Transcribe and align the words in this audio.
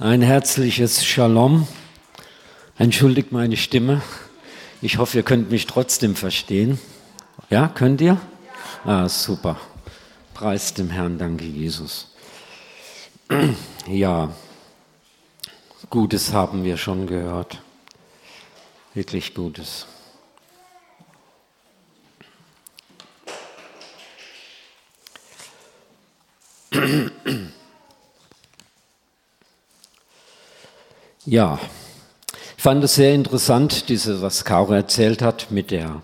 Ein 0.00 0.22
herzliches 0.22 1.04
Shalom. 1.04 1.68
Entschuldigt 2.78 3.32
meine 3.32 3.58
Stimme. 3.58 4.00
Ich 4.80 4.96
hoffe, 4.96 5.18
ihr 5.18 5.22
könnt 5.22 5.50
mich 5.50 5.66
trotzdem 5.66 6.16
verstehen. 6.16 6.80
Ja, 7.50 7.68
könnt 7.68 8.00
ihr? 8.00 8.18
Ah, 8.86 9.10
super. 9.10 9.60
Preis 10.32 10.72
dem 10.72 10.88
Herrn, 10.88 11.18
danke 11.18 11.44
Jesus. 11.44 12.14
Ja, 13.86 14.32
Gutes 15.90 16.32
haben 16.32 16.64
wir 16.64 16.78
schon 16.78 17.06
gehört. 17.06 17.60
Wirklich 18.94 19.34
Gutes. 19.34 19.86
Ja, 31.30 31.60
ich 32.56 32.62
fand 32.64 32.82
es 32.82 32.96
sehr 32.96 33.14
interessant, 33.14 33.88
diese, 33.88 34.20
was 34.20 34.44
Caro 34.44 34.72
erzählt 34.72 35.22
hat 35.22 35.52
mit 35.52 35.70
der 35.70 36.02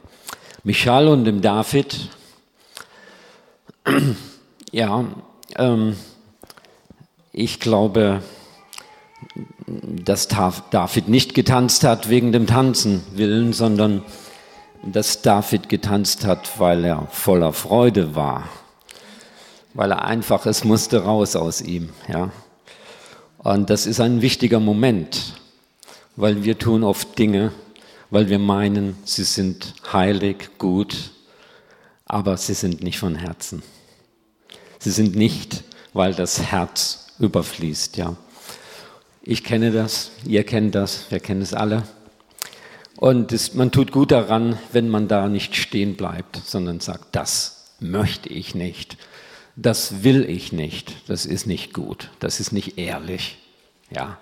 Michal 0.63 1.09
und 1.09 1.25
dem 1.25 1.43
David. 1.43 2.11
Ja, 4.71 5.05
ähm, 5.57 5.97
ich 7.33 7.59
glaube, 7.59 8.23
dass 9.67 10.29
David 10.29 11.09
nicht 11.09 11.35
getanzt 11.35 11.83
hat 11.83 12.09
wegen 12.09 12.31
dem 12.31 12.47
Tanzen 12.47 13.03
willen, 13.13 13.53
sondern 13.53 14.05
dass 14.85 15.23
David 15.23 15.69
getanzt 15.69 16.25
hat, 16.25 16.61
weil 16.61 16.85
er 16.85 17.09
voller 17.11 17.53
Freude 17.53 18.15
war, 18.15 18.49
weil 19.75 19.91
er 19.91 20.05
einfach, 20.05 20.47
es 20.47 20.63
musste 20.63 21.03
raus 21.03 21.35
aus 21.35 21.63
ihm. 21.63 21.91
Ja. 22.07 22.31
Und 23.47 23.71
das 23.71 23.87
ist 23.87 24.01
ein 24.01 24.23
wichtiger 24.23 24.59
Moment, 24.59 25.35
weil 26.17 26.43
wir 26.43 26.59
tun 26.59 26.83
oft 26.83 27.17
Dinge, 27.17 27.53
weil 28.11 28.29
wir 28.29 28.41
meinen, 28.41 28.97
sie 29.05 29.23
sind 29.23 29.73
heilig, 29.93 30.59
gut, 30.59 31.13
aber 32.07 32.39
sie 32.39 32.55
sind 32.55 32.83
nicht 32.83 32.99
von 32.99 33.15
Herzen. 33.15 33.63
Sie 34.81 34.91
sind 34.91 35.15
nicht, 35.15 35.63
weil 35.93 36.13
das 36.13 36.43
Herz 36.43 37.13
überfließt, 37.21 37.97
ja. 37.99 38.17
Ich 39.23 39.45
kenne 39.45 39.71
das, 39.71 40.11
ihr 40.25 40.43
kennt 40.43 40.75
das, 40.75 41.09
wir 41.11 41.21
kennen 41.21 41.43
es 41.43 41.55
alle. 41.55 41.85
Und 42.97 43.31
es, 43.31 43.55
man 43.55 43.71
tut 43.71 43.93
gut 43.93 44.11
daran, 44.11 44.59
wenn 44.73 44.89
man 44.89 45.07
da 45.07 45.29
nicht 45.29 45.55
stehen 45.55 45.95
bleibt, 45.95 46.35
sondern 46.45 46.81
sagt, 46.81 47.15
das 47.15 47.75
möchte 47.79 48.29
ich 48.29 48.57
nicht, 48.57 48.97
das 49.57 50.05
will 50.05 50.29
ich 50.29 50.53
nicht, 50.53 51.09
das 51.09 51.27
ist 51.27 51.47
nicht 51.47 51.73
gut, 51.73 52.11
das 52.21 52.41
ist 52.41 52.53
nicht 52.53 52.79
ehrlich. 52.79 53.39
Ja. 53.91 54.19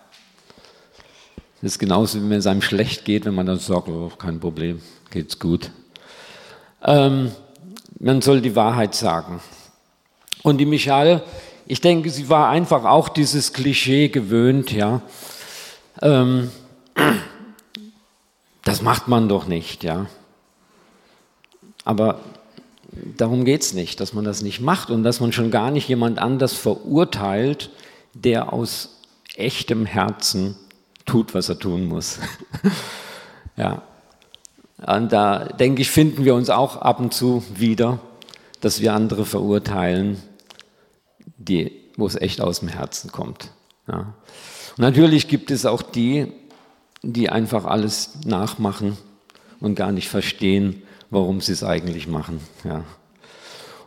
Das 1.61 1.73
ist 1.73 1.79
genauso, 1.79 2.23
wie 2.23 2.31
wenn 2.31 2.39
es 2.39 2.47
einem 2.47 2.63
schlecht 2.63 3.05
geht, 3.05 3.25
wenn 3.25 3.35
man 3.35 3.47
dann 3.47 3.59
sagt, 3.59 3.89
oh, 3.89 4.11
kein 4.17 4.41
Problem, 4.41 4.81
geht's 5.11 5.39
gut. 5.39 5.71
Ähm, 6.83 7.33
man 7.99 8.23
soll 8.23 8.41
die 8.41 8.55
Wahrheit 8.55 8.95
sagen. 8.95 9.41
Und 10.43 10.59
die 10.59 10.67
Michael 10.67 11.23
ich 11.67 11.81
denke, 11.81 12.11
sie 12.11 12.29
war 12.29 12.51
einfach 12.51 12.85
auch 12.85 13.09
dieses 13.09 13.53
Klischee 13.53 14.09
gewöhnt, 14.09 14.71
ja. 14.71 15.01
Ähm, 16.03 16.51
das 18.63 18.83
macht 18.83 19.09
man 19.09 19.29
doch 19.29 19.47
nicht, 19.47 19.83
ja. 19.83 20.07
Aber 21.85 22.21
darum 23.17 23.45
geht 23.45 23.63
es 23.63 23.73
nicht, 23.73 24.01
dass 24.01 24.13
man 24.13 24.25
das 24.25 24.43
nicht 24.43 24.61
macht 24.61 24.91
und 24.91 25.03
dass 25.03 25.21
man 25.21 25.33
schon 25.33 25.51
gar 25.51 25.71
nicht 25.71 25.89
jemand 25.89 26.19
anders 26.19 26.53
verurteilt, 26.53 27.71
der 28.15 28.53
aus 28.53 29.01
echtem 29.37 29.87
Herzen 29.87 30.57
tut, 31.07 31.35
was 31.35 31.49
er 31.49 31.59
tun 31.59 31.87
muss. 31.87 32.19
ja. 33.57 33.83
Und 34.87 35.13
da 35.13 35.45
denke 35.45 35.83
ich, 35.83 35.91
finden 35.91 36.25
wir 36.25 36.35
uns 36.35 36.51
auch 36.51 36.77
ab 36.77 37.01
und 37.01 37.15
zu 37.15 37.43
wieder, 37.55 38.01
dass 38.61 38.81
wir 38.81 38.93
andere 38.93 39.25
verurteilen, 39.25 40.21
die, 41.37 41.73
wo 41.97 42.07
es 42.07 42.17
echt 42.17 42.41
aus 42.41 42.61
dem 42.61 42.69
Herzen 42.69 43.13
kommt. 43.13 43.51
Ja. 43.89 44.15
Natürlich 44.77 45.29
gibt 45.29 45.51
es 45.51 45.67
auch 45.67 45.83
die, 45.83 46.33
die 47.03 47.31
einfach 47.31 47.65
alles 47.65 48.25
nachmachen 48.25 48.97
und 49.61 49.75
gar 49.75 49.93
nicht 49.93 50.09
verstehen, 50.09 50.83
warum 51.15 51.41
sie 51.41 51.53
es 51.53 51.65
eigentlich 51.65 52.09
machen. 52.09 52.41
Ja. 52.65 52.85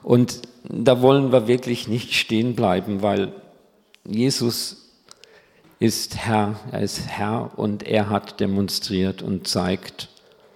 Und 0.01 0.41
da 0.63 1.01
wollen 1.01 1.31
wir 1.31 1.47
wirklich 1.47 1.87
nicht 1.87 2.13
stehen 2.13 2.55
bleiben, 2.55 3.01
weil 3.01 3.33
Jesus 4.05 4.87
ist 5.79 6.15
Herr, 6.15 6.59
er 6.71 6.81
ist 6.81 7.07
Herr 7.07 7.51
und 7.57 7.83
er 7.83 8.09
hat 8.09 8.39
demonstriert 8.39 9.21
und 9.21 9.47
zeigt, 9.47 10.09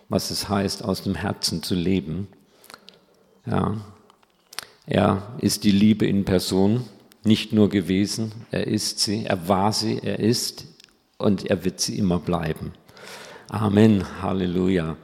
was 0.09 0.31
es 0.31 0.49
heißt, 0.49 0.83
aus 0.83 1.03
dem 1.03 1.15
Herzen 1.15 1.61
zu 1.61 1.75
leben. 1.75 2.27
Ja. 3.45 3.77
Er 4.87 5.21
ist 5.39 5.63
die 5.63 5.71
Liebe 5.71 6.05
in 6.05 6.25
Person, 6.25 6.85
nicht 7.23 7.53
nur 7.53 7.69
gewesen, 7.69 8.31
er 8.49 8.65
ist 8.67 8.99
sie, 8.99 9.25
er 9.25 9.47
war 9.47 9.73
sie, 9.73 9.99
er 10.01 10.19
ist 10.19 10.65
und 11.17 11.45
er 11.45 11.63
wird 11.63 11.79
sie 11.79 11.97
immer 11.97 12.19
bleiben. 12.19 12.73
Amen, 13.47 14.03
Halleluja. 14.21 14.97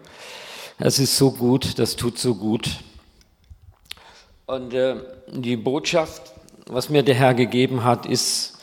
Es 0.80 1.00
ist 1.00 1.18
so 1.18 1.32
gut, 1.32 1.80
das 1.80 1.96
tut 1.96 2.20
so 2.20 2.36
gut. 2.36 2.70
Und 4.46 4.76
äh, 4.76 4.98
die 5.28 5.58
Botschaft, 5.58 6.22
was 6.68 6.90
mir 6.90 7.02
der 7.02 7.16
Herr 7.16 7.34
gegeben 7.34 7.84
hat, 7.84 8.06
ist 8.06 8.60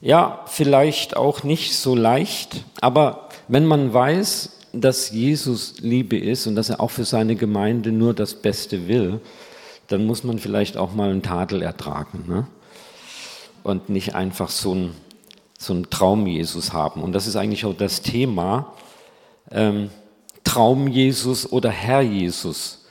ja 0.00 0.42
vielleicht 0.46 1.16
auch 1.16 1.44
nicht 1.44 1.76
so 1.76 1.94
leicht, 1.94 2.64
aber 2.80 3.28
wenn 3.46 3.64
man 3.64 3.94
weiß, 3.94 4.58
dass 4.72 5.10
Jesus 5.10 5.78
Liebe 5.78 6.18
ist 6.18 6.48
und 6.48 6.56
dass 6.56 6.68
er 6.68 6.80
auch 6.80 6.90
für 6.90 7.04
seine 7.04 7.36
Gemeinde 7.36 7.92
nur 7.92 8.12
das 8.12 8.34
Beste 8.34 8.88
will, 8.88 9.20
dann 9.86 10.04
muss 10.04 10.24
man 10.24 10.40
vielleicht 10.40 10.76
auch 10.76 10.94
mal 10.94 11.10
einen 11.10 11.22
Tadel 11.22 11.62
ertragen 11.62 12.24
ne? 12.26 12.48
und 13.62 13.88
nicht 13.88 14.16
einfach 14.16 14.50
so 14.50 14.72
einen 14.72 14.96
so 15.58 15.80
Traum-Jesus 15.80 16.72
haben. 16.72 17.02
Und 17.02 17.12
das 17.12 17.28
ist 17.28 17.36
eigentlich 17.36 17.64
auch 17.64 17.76
das 17.76 18.02
Thema 18.02 18.74
ähm, 19.52 19.90
Traum-Jesus 20.46 21.52
oder 21.52 21.70
Herr-Jesus. 21.70 22.84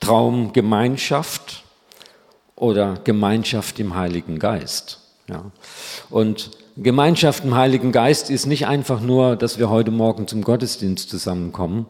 Traumgemeinschaft 0.00 1.64
oder 2.54 2.98
Gemeinschaft 3.04 3.80
im 3.80 3.94
Heiligen 3.94 4.38
Geist. 4.38 5.00
Ja. 5.28 5.50
Und 6.10 6.50
Gemeinschaft 6.76 7.44
im 7.44 7.54
Heiligen 7.54 7.92
Geist 7.92 8.28
ist 8.28 8.46
nicht 8.46 8.66
einfach 8.66 9.00
nur, 9.00 9.36
dass 9.36 9.58
wir 9.58 9.70
heute 9.70 9.90
Morgen 9.90 10.28
zum 10.28 10.42
Gottesdienst 10.42 11.08
zusammenkommen. 11.08 11.86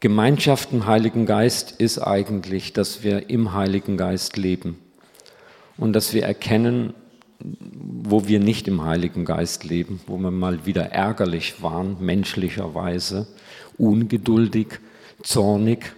Gemeinschaft 0.00 0.72
im 0.72 0.86
Heiligen 0.86 1.26
Geist 1.26 1.72
ist 1.72 1.98
eigentlich, 1.98 2.72
dass 2.72 3.02
wir 3.02 3.28
im 3.28 3.52
Heiligen 3.52 3.96
Geist 3.96 4.36
leben 4.36 4.78
und 5.76 5.92
dass 5.92 6.14
wir 6.14 6.24
erkennen, 6.24 6.94
wo 7.38 8.26
wir 8.26 8.40
nicht 8.40 8.68
im 8.68 8.84
Heiligen 8.84 9.24
Geist 9.24 9.64
leben, 9.64 10.00
wo 10.06 10.16
wir 10.16 10.30
mal 10.30 10.64
wieder 10.66 10.92
ärgerlich 10.92 11.62
waren, 11.62 11.96
menschlicherweise, 12.00 13.26
ungeduldig, 13.78 14.80
zornig, 15.22 15.94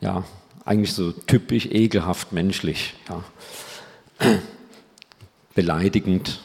ja, 0.00 0.24
eigentlich 0.64 0.92
so 0.92 1.12
typisch 1.12 1.66
ekelhaft 1.66 2.32
menschlich, 2.32 2.94
ja. 3.08 3.24
beleidigend, 5.54 6.40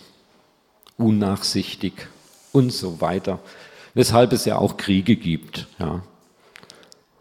unnachsichtig 0.97 1.93
und 2.51 2.71
so 2.71 3.01
weiter, 3.01 3.39
weshalb 3.93 4.31
es 4.33 4.45
ja 4.45 4.57
auch 4.57 4.77
Kriege 4.77 5.15
gibt, 5.15 5.67
ja 5.79 6.01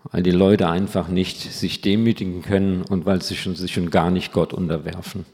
weil 0.04 0.22
die 0.22 0.30
Leute 0.30 0.68
einfach 0.68 1.08
nicht 1.08 1.40
sich 1.40 1.80
demütigen 1.80 2.42
können 2.42 2.82
und 2.82 3.06
weil 3.06 3.22
sie 3.22 3.36
schon, 3.36 3.54
sich 3.54 3.72
schon 3.72 3.90
gar 3.90 4.10
nicht 4.10 4.32
Gott 4.32 4.52
unterwerfen. 4.52 5.24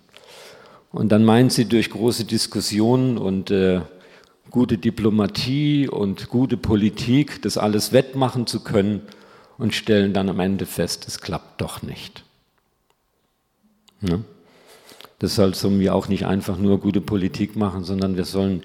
Und 0.92 1.10
dann 1.12 1.24
meinen 1.24 1.50
sie 1.50 1.66
durch 1.66 1.90
große 1.90 2.25
Diskussionen 2.25 3.19
und 3.19 3.50
äh, 3.50 3.82
gute 4.56 4.79
Diplomatie 4.79 5.87
und 5.87 6.31
gute 6.31 6.56
Politik 6.56 7.43
das 7.43 7.58
alles 7.58 7.93
wettmachen 7.93 8.47
zu 8.47 8.64
können 8.64 9.03
und 9.58 9.75
stellen 9.75 10.14
dann 10.14 10.31
am 10.31 10.41
Ende 10.41 10.64
fest, 10.64 11.06
es 11.06 11.20
klappt 11.20 11.61
doch 11.61 11.82
nicht. 11.82 12.25
Ne? 14.00 14.25
Deshalb 15.20 15.56
sollen 15.56 15.79
wir 15.79 15.94
auch 15.94 16.08
nicht 16.08 16.25
einfach 16.25 16.56
nur 16.56 16.81
gute 16.81 17.03
Politik 17.03 17.55
machen, 17.55 17.85
sondern 17.85 18.17
wir 18.17 18.25
sollen, 18.25 18.62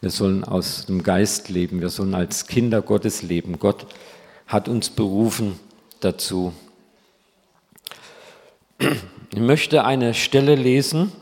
wir 0.00 0.08
sollen 0.08 0.44
aus 0.44 0.86
dem 0.86 1.02
Geist 1.02 1.50
leben, 1.50 1.82
wir 1.82 1.90
sollen 1.90 2.14
als 2.14 2.46
Kinder 2.46 2.80
Gottes 2.80 3.20
leben. 3.20 3.58
Gott 3.58 3.84
hat 4.46 4.66
uns 4.66 4.88
berufen 4.88 5.60
dazu. 6.00 6.54
Ich 8.78 9.40
möchte 9.40 9.84
eine 9.84 10.14
Stelle 10.14 10.54
lesen. 10.54 11.12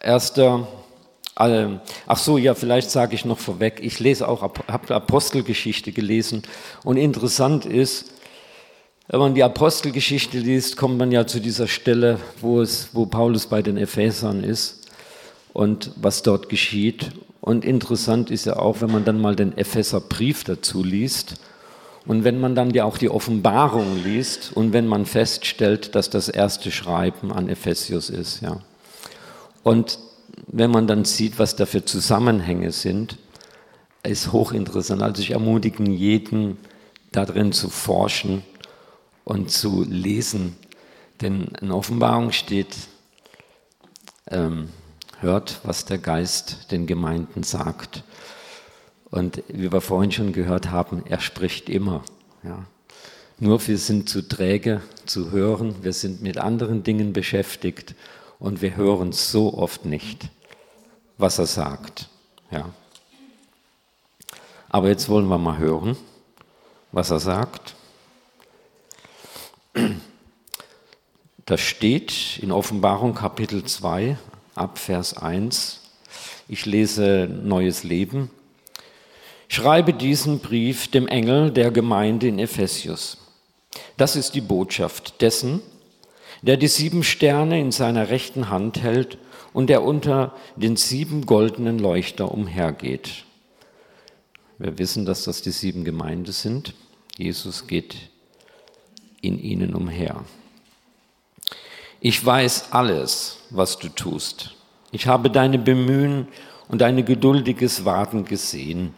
Erster, 0.00 0.66
ach 1.40 2.18
so, 2.18 2.38
ja, 2.38 2.54
vielleicht 2.54 2.90
sage 2.90 3.14
ich 3.14 3.24
noch 3.24 3.38
vorweg, 3.38 3.80
ich 3.82 3.98
lese 3.98 4.28
auch, 4.28 4.42
habe 4.42 4.94
Apostelgeschichte 4.94 5.92
gelesen 5.92 6.42
und 6.84 6.96
interessant 6.96 7.64
ist, 7.64 8.12
wenn 9.08 9.20
man 9.20 9.34
die 9.34 9.42
Apostelgeschichte 9.42 10.38
liest, 10.38 10.76
kommt 10.76 10.98
man 10.98 11.10
ja 11.10 11.26
zu 11.26 11.40
dieser 11.40 11.66
Stelle, 11.66 12.18
wo, 12.40 12.60
es, 12.60 12.90
wo 12.92 13.06
Paulus 13.06 13.46
bei 13.46 13.60
den 13.60 13.76
Ephesern 13.76 14.44
ist 14.44 14.86
und 15.52 15.90
was 15.96 16.22
dort 16.22 16.48
geschieht. 16.48 17.10
Und 17.40 17.64
interessant 17.64 18.30
ist 18.30 18.44
ja 18.46 18.56
auch, 18.56 18.80
wenn 18.82 18.92
man 18.92 19.04
dann 19.04 19.20
mal 19.20 19.34
den 19.34 19.56
Epheserbrief 19.58 20.44
dazu 20.44 20.84
liest 20.84 21.40
und 22.06 22.22
wenn 22.22 22.38
man 22.38 22.54
dann 22.54 22.70
ja 22.70 22.84
auch 22.84 22.98
die 22.98 23.10
Offenbarung 23.10 24.00
liest 24.04 24.52
und 24.54 24.72
wenn 24.72 24.86
man 24.86 25.06
feststellt, 25.06 25.96
dass 25.96 26.08
das 26.10 26.28
erste 26.28 26.70
Schreiben 26.70 27.32
an 27.32 27.48
Ephesus 27.48 28.10
ist. 28.10 28.42
Ja. 28.42 28.60
Und 29.64 29.98
wenn 30.46 30.70
man 30.70 30.86
dann 30.86 31.04
sieht, 31.04 31.38
was 31.38 31.56
da 31.56 31.66
für 31.66 31.84
Zusammenhänge 31.84 32.72
sind, 32.72 33.18
ist 34.02 34.32
hochinteressant. 34.32 35.02
Also 35.02 35.22
ich 35.22 35.32
ermutige 35.32 35.82
jeden, 35.84 36.56
darin 37.12 37.52
zu 37.52 37.68
forschen 37.68 38.42
und 39.24 39.50
zu 39.50 39.84
lesen. 39.88 40.56
Denn 41.20 41.48
in 41.60 41.70
Offenbarung 41.70 42.32
steht, 42.32 42.74
ähm, 44.28 44.70
hört, 45.20 45.60
was 45.64 45.84
der 45.84 45.98
Geist 45.98 46.70
den 46.70 46.86
Gemeinden 46.86 47.42
sagt. 47.42 48.04
Und 49.10 49.42
wie 49.48 49.72
wir 49.72 49.80
vorhin 49.80 50.12
schon 50.12 50.32
gehört 50.32 50.70
haben, 50.70 51.02
er 51.06 51.20
spricht 51.20 51.68
immer. 51.68 52.04
Ja. 52.42 52.64
Nur 53.38 53.66
wir 53.66 53.78
sind 53.78 54.08
zu 54.08 54.26
träge 54.26 54.82
zu 55.06 55.30
hören, 55.30 55.74
wir 55.82 55.92
sind 55.92 56.22
mit 56.22 56.38
anderen 56.38 56.84
Dingen 56.84 57.12
beschäftigt 57.12 57.94
und 58.40 58.62
wir 58.62 58.74
hören 58.74 59.12
so 59.12 59.54
oft 59.54 59.84
nicht, 59.84 60.28
was 61.18 61.38
er 61.38 61.46
sagt. 61.46 62.08
Ja. 62.50 62.70
Aber 64.68 64.88
jetzt 64.88 65.08
wollen 65.08 65.28
wir 65.28 65.38
mal 65.38 65.58
hören, 65.58 65.96
was 66.90 67.10
er 67.10 67.20
sagt. 67.20 67.74
Da 71.44 71.58
steht 71.58 72.38
in 72.38 72.50
Offenbarung 72.50 73.14
Kapitel 73.14 73.64
2 73.64 74.16
ab 74.54 74.78
Vers 74.78 75.16
1, 75.16 75.80
ich 76.48 76.66
lese 76.66 77.28
Neues 77.30 77.84
Leben, 77.84 78.30
schreibe 79.48 79.92
diesen 79.92 80.40
Brief 80.40 80.90
dem 80.90 81.06
Engel 81.06 81.50
der 81.50 81.70
Gemeinde 81.70 82.28
in 82.28 82.38
Ephesus. 82.38 83.18
Das 83.96 84.16
ist 84.16 84.34
die 84.34 84.40
Botschaft 84.40 85.20
dessen, 85.20 85.60
der 86.42 86.56
die 86.56 86.68
sieben 86.68 87.02
Sterne 87.02 87.60
in 87.60 87.72
seiner 87.72 88.08
rechten 88.08 88.48
Hand 88.48 88.82
hält 88.82 89.18
und 89.52 89.68
der 89.68 89.82
unter 89.82 90.34
den 90.56 90.76
sieben 90.76 91.26
goldenen 91.26 91.78
Leuchter 91.78 92.32
umhergeht. 92.32 93.24
Wir 94.58 94.78
wissen, 94.78 95.06
dass 95.06 95.24
das 95.24 95.42
die 95.42 95.50
sieben 95.50 95.84
Gemeinden 95.84 96.32
sind. 96.32 96.74
Jesus 97.16 97.66
geht 97.66 97.96
in 99.20 99.38
ihnen 99.38 99.74
umher. 99.74 100.24
Ich 102.00 102.24
weiß 102.24 102.72
alles, 102.72 103.38
was 103.50 103.78
du 103.78 103.88
tust. 103.88 104.54
Ich 104.92 105.06
habe 105.06 105.30
deine 105.30 105.58
Bemühen 105.58 106.28
und 106.68 106.80
dein 106.80 107.04
geduldiges 107.04 107.84
Warten 107.84 108.24
gesehen. 108.24 108.94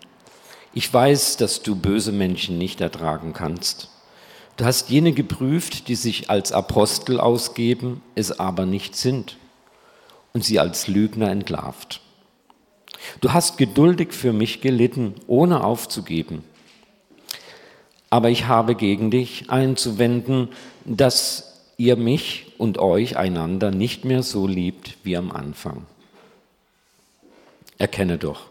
Ich 0.72 0.92
weiß, 0.92 1.36
dass 1.36 1.62
du 1.62 1.74
böse 1.74 2.12
Menschen 2.12 2.58
nicht 2.58 2.80
ertragen 2.80 3.32
kannst. 3.32 3.91
Du 4.62 4.66
hast 4.68 4.90
jene 4.90 5.10
geprüft, 5.10 5.88
die 5.88 5.96
sich 5.96 6.30
als 6.30 6.52
Apostel 6.52 7.18
ausgeben, 7.18 8.00
es 8.14 8.38
aber 8.38 8.64
nicht 8.64 8.94
sind, 8.94 9.36
und 10.32 10.44
sie 10.44 10.60
als 10.60 10.86
Lügner 10.86 11.32
entlarvt. 11.32 12.00
Du 13.20 13.32
hast 13.32 13.58
geduldig 13.58 14.12
für 14.12 14.32
mich 14.32 14.60
gelitten, 14.60 15.16
ohne 15.26 15.64
aufzugeben. 15.64 16.44
Aber 18.08 18.30
ich 18.30 18.46
habe 18.46 18.76
gegen 18.76 19.10
dich 19.10 19.50
einzuwenden, 19.50 20.48
dass 20.84 21.64
ihr 21.76 21.96
mich 21.96 22.52
und 22.56 22.78
euch 22.78 23.16
einander 23.16 23.72
nicht 23.72 24.04
mehr 24.04 24.22
so 24.22 24.46
liebt 24.46 24.96
wie 25.02 25.16
am 25.16 25.32
Anfang. 25.32 25.86
Erkenne 27.78 28.16
doch, 28.16 28.42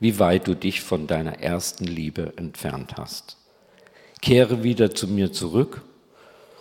wie 0.00 0.18
weit 0.18 0.48
du 0.48 0.56
dich 0.56 0.80
von 0.80 1.06
deiner 1.06 1.38
ersten 1.38 1.84
Liebe 1.84 2.32
entfernt 2.38 2.96
hast. 2.96 3.36
Kehre 4.24 4.62
wieder 4.62 4.94
zu 4.94 5.06
mir 5.06 5.32
zurück 5.32 5.82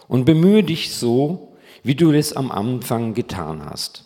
und 0.09 0.25
bemühe 0.25 0.63
dich 0.63 0.93
so, 0.93 1.53
wie 1.81 1.95
du 1.95 2.11
es 2.11 2.33
am 2.33 2.51
Anfang 2.51 3.13
getan 3.13 3.65
hast. 3.65 4.03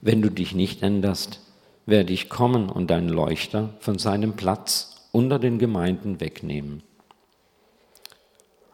Wenn 0.00 0.20
du 0.22 0.28
dich 0.28 0.56
nicht 0.56 0.82
änderst, 0.82 1.38
werde 1.86 2.12
ich 2.12 2.28
kommen 2.28 2.68
und 2.68 2.90
deinen 2.90 3.08
Leuchter 3.08 3.74
von 3.78 4.00
seinem 4.00 4.32
Platz 4.32 5.06
unter 5.12 5.38
den 5.38 5.60
Gemeinden 5.60 6.18
wegnehmen. 6.20 6.82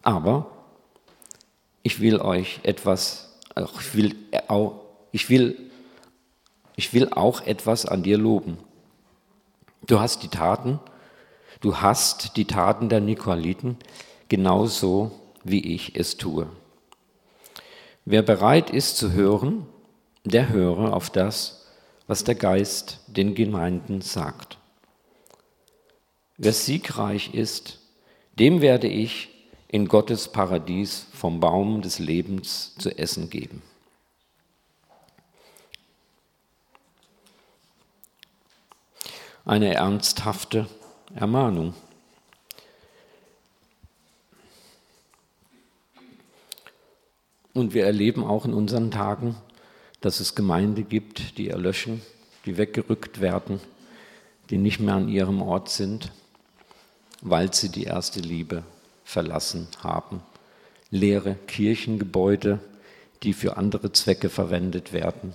Aber 0.01 0.51
ich 1.83 2.01
will 2.01 2.23
euch 2.23 2.61
etwas, 2.63 3.39
ich 3.55 3.95
will 3.95 4.17
ich 5.13 5.29
will, 5.29 5.71
ich 6.75 6.95
will 6.95 7.11
auch 7.11 7.43
etwas 7.43 7.85
an 7.85 8.03
dir 8.03 8.17
loben. 8.17 8.57
Du 9.87 10.01
hast 10.01 10.23
die 10.23 10.29
Taten, 10.29 10.81
du 11.61 11.77
hast 11.77 12.37
die 12.37 12.47
Taten 12.47 12.89
der 12.89 13.01
Nikoliten 13.01 13.77
genauso 14.29 15.13
wie 15.45 15.75
ich 15.75 15.97
es 15.97 16.17
tue. 16.17 16.49
Wer 18.05 18.23
bereit 18.23 18.71
ist 18.71 18.97
zu 18.97 19.13
hören, 19.13 19.67
der 20.25 20.49
höre 20.49 20.95
auf 20.95 21.11
das, 21.11 21.67
was 22.07 22.25
der 22.25 22.35
Geist 22.35 23.01
den 23.07 23.35
Gemeinden 23.35 24.01
sagt. 24.01 24.59
Wer 26.37 26.53
siegreich 26.53 27.35
ist, 27.35 27.79
dem 28.39 28.63
werde 28.63 28.89
ich 28.89 29.29
in 29.69 29.87
Gottes 29.87 30.29
Paradies 30.29 31.07
vom 31.13 31.39
Baum 31.39 31.83
des 31.83 31.99
Lebens 31.99 32.75
zu 32.79 32.97
essen 32.99 33.31
geben. 33.31 33.63
Eine 39.45 39.75
ernsthafte 39.75 40.67
Ermahnung. 41.15 41.75
Und 47.53 47.75
wir 47.75 47.85
erleben 47.85 48.25
auch 48.25 48.45
in 48.45 48.55
unseren 48.55 48.91
Tagen, 48.91 49.37
dass 50.01 50.21
es 50.21 50.35
Gemeinde 50.35 50.83
gibt, 50.83 51.37
die 51.37 51.49
erlöschen, 51.49 52.01
die 52.47 52.57
weggerückt 52.57 53.21
werden, 53.21 53.61
die 54.51 54.59
nicht 54.59 54.81
mehr 54.81 54.95
an 54.95 55.09
ihrem 55.09 55.43
Ort 55.43 55.69
sind, 55.69 56.13
weil 57.23 57.53
sie 57.53 57.69
die 57.69 57.85
erste 57.85 58.21
Liebe 58.21 58.63
verlassen 59.05 59.69
haben. 59.83 60.23
Leere 60.91 61.35
Kirchengebäude, 61.47 62.61
die 63.23 63.33
für 63.33 63.57
andere 63.57 63.93
Zwecke 63.93 64.31
verwendet 64.31 64.93
werden, 64.93 65.35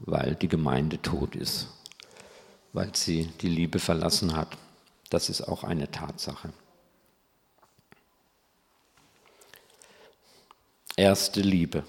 weil 0.00 0.34
die 0.34 0.48
Gemeinde 0.48 1.00
tot 1.00 1.34
ist, 1.34 1.68
weil 2.76 2.94
sie 2.94 3.24
die 3.40 3.48
Liebe 3.48 3.78
verlassen 3.78 4.36
hat. 4.36 4.58
Das 5.08 5.30
ist 5.30 5.40
auch 5.40 5.64
eine 5.64 5.90
Tatsache. 5.90 6.52
Erste 10.94 11.40
Liebe. 11.40 11.84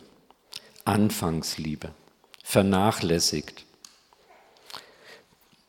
Anfangsliebe, 0.85 1.93
vernachlässigt. 2.41 3.65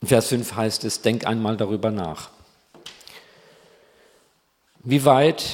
Vers 0.05 0.29
5 0.29 0.55
heißt 0.55 0.85
es, 0.85 1.03
denk 1.03 1.27
einmal 1.27 1.57
darüber 1.57 1.91
nach. 1.91 2.31
Wie 4.85 5.05
weit 5.05 5.45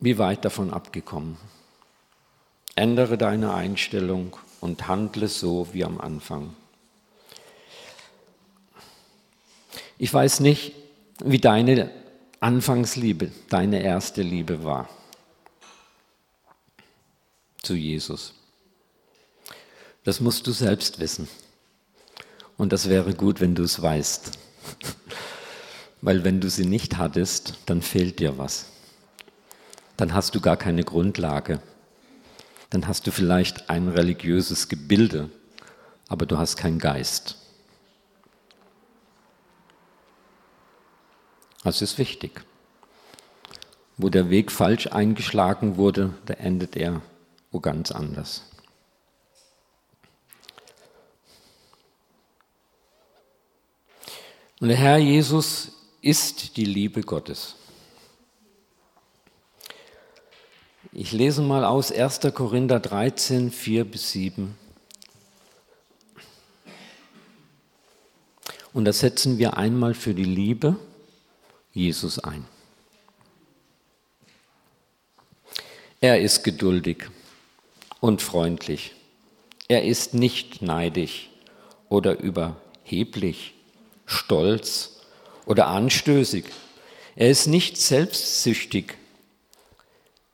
wie 0.00 0.18
weit 0.18 0.44
davon 0.44 0.74
abgekommen? 0.74 1.36
Ändere 2.74 3.16
deine 3.16 3.54
Einstellung 3.54 4.36
und 4.66 4.88
handle 4.88 5.28
so 5.28 5.68
wie 5.72 5.84
am 5.84 6.00
Anfang. 6.00 6.52
Ich 9.96 10.12
weiß 10.12 10.40
nicht, 10.40 10.72
wie 11.24 11.38
deine 11.38 11.92
Anfangsliebe, 12.40 13.30
deine 13.48 13.80
erste 13.80 14.22
Liebe 14.22 14.64
war 14.64 14.88
zu 17.62 17.74
Jesus. 17.74 18.34
Das 20.02 20.20
musst 20.20 20.48
du 20.48 20.50
selbst 20.52 20.98
wissen. 20.98 21.28
Und 22.56 22.72
das 22.72 22.88
wäre 22.88 23.14
gut, 23.14 23.40
wenn 23.40 23.54
du 23.54 23.62
es 23.62 23.80
weißt. 23.80 24.32
Weil 26.02 26.24
wenn 26.24 26.40
du 26.40 26.50
sie 26.50 26.66
nicht 26.66 26.98
hattest, 26.98 27.54
dann 27.66 27.82
fehlt 27.82 28.18
dir 28.18 28.36
was. 28.36 28.66
Dann 29.96 30.12
hast 30.12 30.34
du 30.34 30.40
gar 30.40 30.56
keine 30.56 30.82
Grundlage. 30.82 31.60
Dann 32.76 32.88
hast 32.88 33.06
du 33.06 33.10
vielleicht 33.10 33.70
ein 33.70 33.88
religiöses 33.88 34.68
Gebilde, 34.68 35.30
aber 36.08 36.26
du 36.26 36.36
hast 36.36 36.58
keinen 36.58 36.78
Geist. 36.78 37.36
Das 41.64 41.80
ist 41.80 41.96
wichtig. 41.96 42.42
Wo 43.96 44.10
der 44.10 44.28
Weg 44.28 44.52
falsch 44.52 44.88
eingeschlagen 44.88 45.78
wurde, 45.78 46.12
da 46.26 46.34
endet 46.34 46.76
er 46.76 47.00
wo 47.50 47.60
ganz 47.60 47.92
anders. 47.92 48.42
Und 54.60 54.68
der 54.68 54.76
Herr 54.76 54.98
Jesus 54.98 55.72
ist 56.02 56.58
die 56.58 56.66
Liebe 56.66 57.00
Gottes. 57.00 57.56
Ich 60.98 61.12
lese 61.12 61.42
mal 61.42 61.62
aus 61.62 61.92
1. 61.92 62.20
Korinther 62.32 62.80
13, 62.80 63.50
4 63.50 63.84
bis 63.84 64.12
7. 64.12 64.56
Und 68.72 68.86
da 68.86 68.94
setzen 68.94 69.36
wir 69.36 69.58
einmal 69.58 69.92
für 69.92 70.14
die 70.14 70.24
Liebe 70.24 70.76
Jesus 71.74 72.18
ein. 72.18 72.46
Er 76.00 76.18
ist 76.22 76.44
geduldig 76.44 77.10
und 78.00 78.22
freundlich. 78.22 78.94
Er 79.68 79.84
ist 79.84 80.14
nicht 80.14 80.62
neidisch 80.62 81.28
oder 81.90 82.18
überheblich, 82.20 83.52
stolz 84.06 85.02
oder 85.44 85.66
anstößig. 85.66 86.46
Er 87.16 87.28
ist 87.28 87.48
nicht 87.48 87.76
selbstsüchtig. 87.76 88.96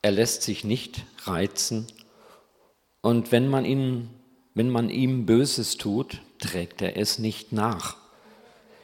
Er 0.03 0.11
lässt 0.11 0.43
sich 0.43 0.65
nicht 0.65 1.05
reizen. 1.25 1.87
Und 3.01 3.31
wenn 3.31 3.49
man, 3.49 3.65
ihn, 3.65 4.11
wenn 4.55 4.69
man 4.69 4.91
ihm 4.91 5.27
Böses 5.27 5.77
tut, 5.77 6.21
trägt 6.39 6.83
er 6.83 6.97
es 6.97 7.21
nicht 7.21 7.53
nach. 7.53 7.97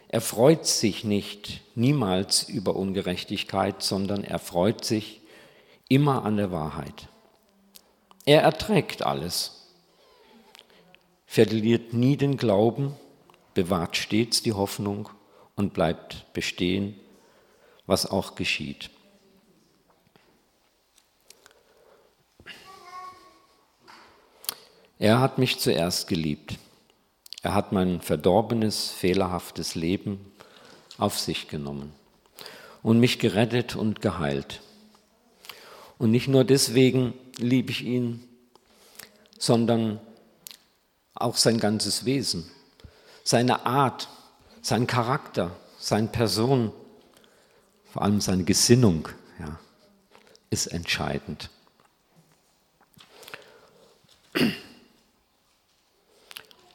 Er 0.08 0.20
freut 0.20 0.64
sich 0.64 1.04
nicht 1.04 1.60
niemals 1.74 2.48
über 2.48 2.76
Ungerechtigkeit, 2.76 3.82
sondern 3.82 4.24
er 4.24 4.38
freut 4.38 4.84
sich 4.84 5.20
immer 5.88 6.24
an 6.24 6.36
der 6.36 6.52
Wahrheit. 6.52 7.08
Er 8.24 8.42
erträgt 8.42 9.02
alles, 9.02 9.66
verliert 11.26 11.92
nie 11.92 12.16
den 12.16 12.36
Glauben, 12.36 12.94
bewahrt 13.54 13.96
stets 13.96 14.42
die 14.42 14.52
Hoffnung 14.52 15.10
und 15.56 15.74
bleibt 15.74 16.32
bestehen, 16.32 16.98
was 17.86 18.06
auch 18.06 18.34
geschieht. 18.34 18.90
Er 24.98 25.20
hat 25.20 25.38
mich 25.38 25.58
zuerst 25.60 26.08
geliebt. 26.08 26.58
Er 27.42 27.54
hat 27.54 27.72
mein 27.72 28.00
verdorbenes, 28.00 28.90
fehlerhaftes 28.90 29.74
Leben 29.76 30.32
auf 30.98 31.18
sich 31.18 31.48
genommen 31.48 31.92
und 32.82 32.98
mich 32.98 33.20
gerettet 33.20 33.76
und 33.76 34.00
geheilt. 34.00 34.60
Und 35.98 36.10
nicht 36.10 36.26
nur 36.26 36.44
deswegen 36.44 37.14
liebe 37.36 37.70
ich 37.70 37.84
ihn, 37.84 38.24
sondern 39.38 40.00
auch 41.14 41.36
sein 41.36 41.60
ganzes 41.60 42.04
Wesen, 42.04 42.50
seine 43.22 43.66
Art, 43.66 44.08
sein 44.62 44.86
Charakter, 44.88 45.56
seine 45.78 46.08
Person, 46.08 46.72
vor 47.92 48.02
allem 48.02 48.20
seine 48.20 48.44
Gesinnung 48.44 49.08
ja, 49.38 49.58
ist 50.50 50.66
entscheidend. 50.66 51.50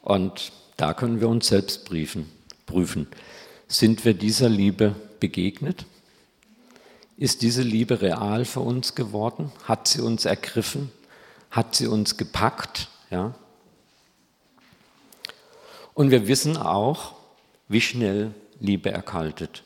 Und 0.03 0.51
da 0.77 0.93
können 0.93 1.21
wir 1.21 1.29
uns 1.29 1.47
selbst 1.47 1.85
briefen, 1.85 2.29
prüfen. 2.65 3.07
Sind 3.67 4.05
wir 4.05 4.13
dieser 4.13 4.49
Liebe 4.49 4.95
begegnet? 5.19 5.85
Ist 7.17 7.41
diese 7.41 7.61
Liebe 7.61 8.01
real 8.01 8.43
für 8.43 8.59
uns 8.59 8.95
geworden? 8.95 9.51
Hat 9.63 9.87
sie 9.87 10.01
uns 10.01 10.25
ergriffen? 10.25 10.91
Hat 11.49 11.73
sie 11.73 11.87
uns 11.87 12.17
gepackt? 12.17 12.89
Ja? 13.09 13.33
Und 15.93 16.11
wir 16.11 16.27
wissen 16.27 16.57
auch, 16.57 17.13
wie 17.69 17.81
schnell 17.81 18.33
Liebe 18.59 18.91
erkaltet. 18.91 19.63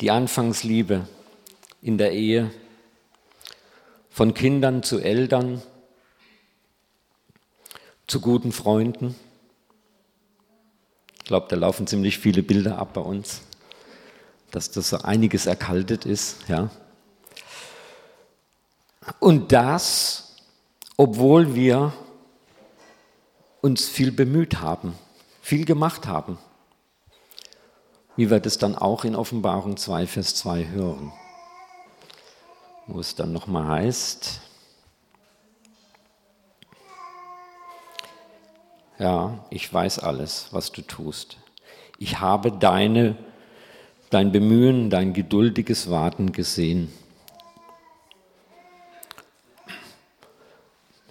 Die 0.00 0.10
Anfangsliebe 0.10 1.06
in 1.82 1.98
der 1.98 2.12
Ehe, 2.12 2.50
von 4.10 4.34
Kindern 4.34 4.82
zu 4.82 4.98
Eltern, 4.98 5.62
zu 8.06 8.20
guten 8.20 8.52
Freunden. 8.52 9.16
Ich 11.18 11.24
glaube, 11.24 11.46
da 11.48 11.56
laufen 11.56 11.86
ziemlich 11.86 12.18
viele 12.18 12.42
Bilder 12.42 12.78
ab 12.78 12.92
bei 12.94 13.00
uns, 13.00 13.40
dass 14.52 14.70
das 14.70 14.90
so 14.90 14.98
einiges 14.98 15.46
erkaltet 15.46 16.06
ist. 16.06 16.36
Ja. 16.48 16.70
Und 19.18 19.50
das, 19.50 20.36
obwohl 20.96 21.54
wir 21.54 21.92
uns 23.60 23.88
viel 23.88 24.12
bemüht 24.12 24.60
haben, 24.60 24.96
viel 25.42 25.64
gemacht 25.64 26.06
haben, 26.06 26.38
wie 28.14 28.30
wir 28.30 28.38
das 28.38 28.58
dann 28.58 28.76
auch 28.76 29.04
in 29.04 29.16
Offenbarung 29.16 29.76
2, 29.76 30.06
Vers 30.06 30.36
2 30.36 30.68
hören, 30.68 31.12
wo 32.86 33.00
es 33.00 33.16
dann 33.16 33.32
nochmal 33.32 33.66
heißt, 33.82 34.40
ja, 38.98 39.44
ich 39.50 39.72
weiß 39.72 39.98
alles, 39.98 40.48
was 40.52 40.72
du 40.72 40.82
tust. 40.82 41.36
Ich 41.98 42.20
habe 42.20 42.52
deine, 42.52 43.16
dein 44.10 44.32
Bemühen, 44.32 44.90
dein 44.90 45.12
geduldiges 45.12 45.90
Warten 45.90 46.32
gesehen. 46.32 46.92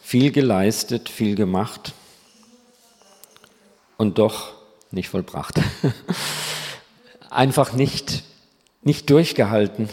Viel 0.02 0.32
geleistet, 0.32 1.10
viel 1.10 1.36
gemacht 1.36 1.94
und 3.98 4.18
doch 4.18 4.54
nicht 4.92 5.10
vollbracht. 5.10 5.60
Einfach 7.30 7.74
nicht, 7.74 8.24
nicht 8.82 9.10
durchgehalten, 9.10 9.90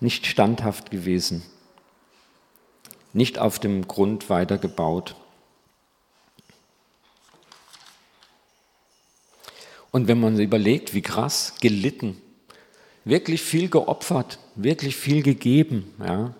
nicht 0.00 0.26
standhaft 0.26 0.90
gewesen, 0.90 1.42
nicht 3.12 3.38
auf 3.38 3.58
dem 3.58 3.88
Grund 3.88 4.30
weitergebaut. 4.30 5.14
Und 9.90 10.08
wenn 10.08 10.20
man 10.20 10.38
überlegt, 10.38 10.94
wie 10.94 11.02
krass, 11.02 11.54
gelitten, 11.60 12.20
wirklich 13.04 13.42
viel 13.42 13.68
geopfert, 13.68 14.38
wirklich 14.54 14.96
viel 14.96 15.22
gegeben, 15.22 15.92
ja. 15.98 16.34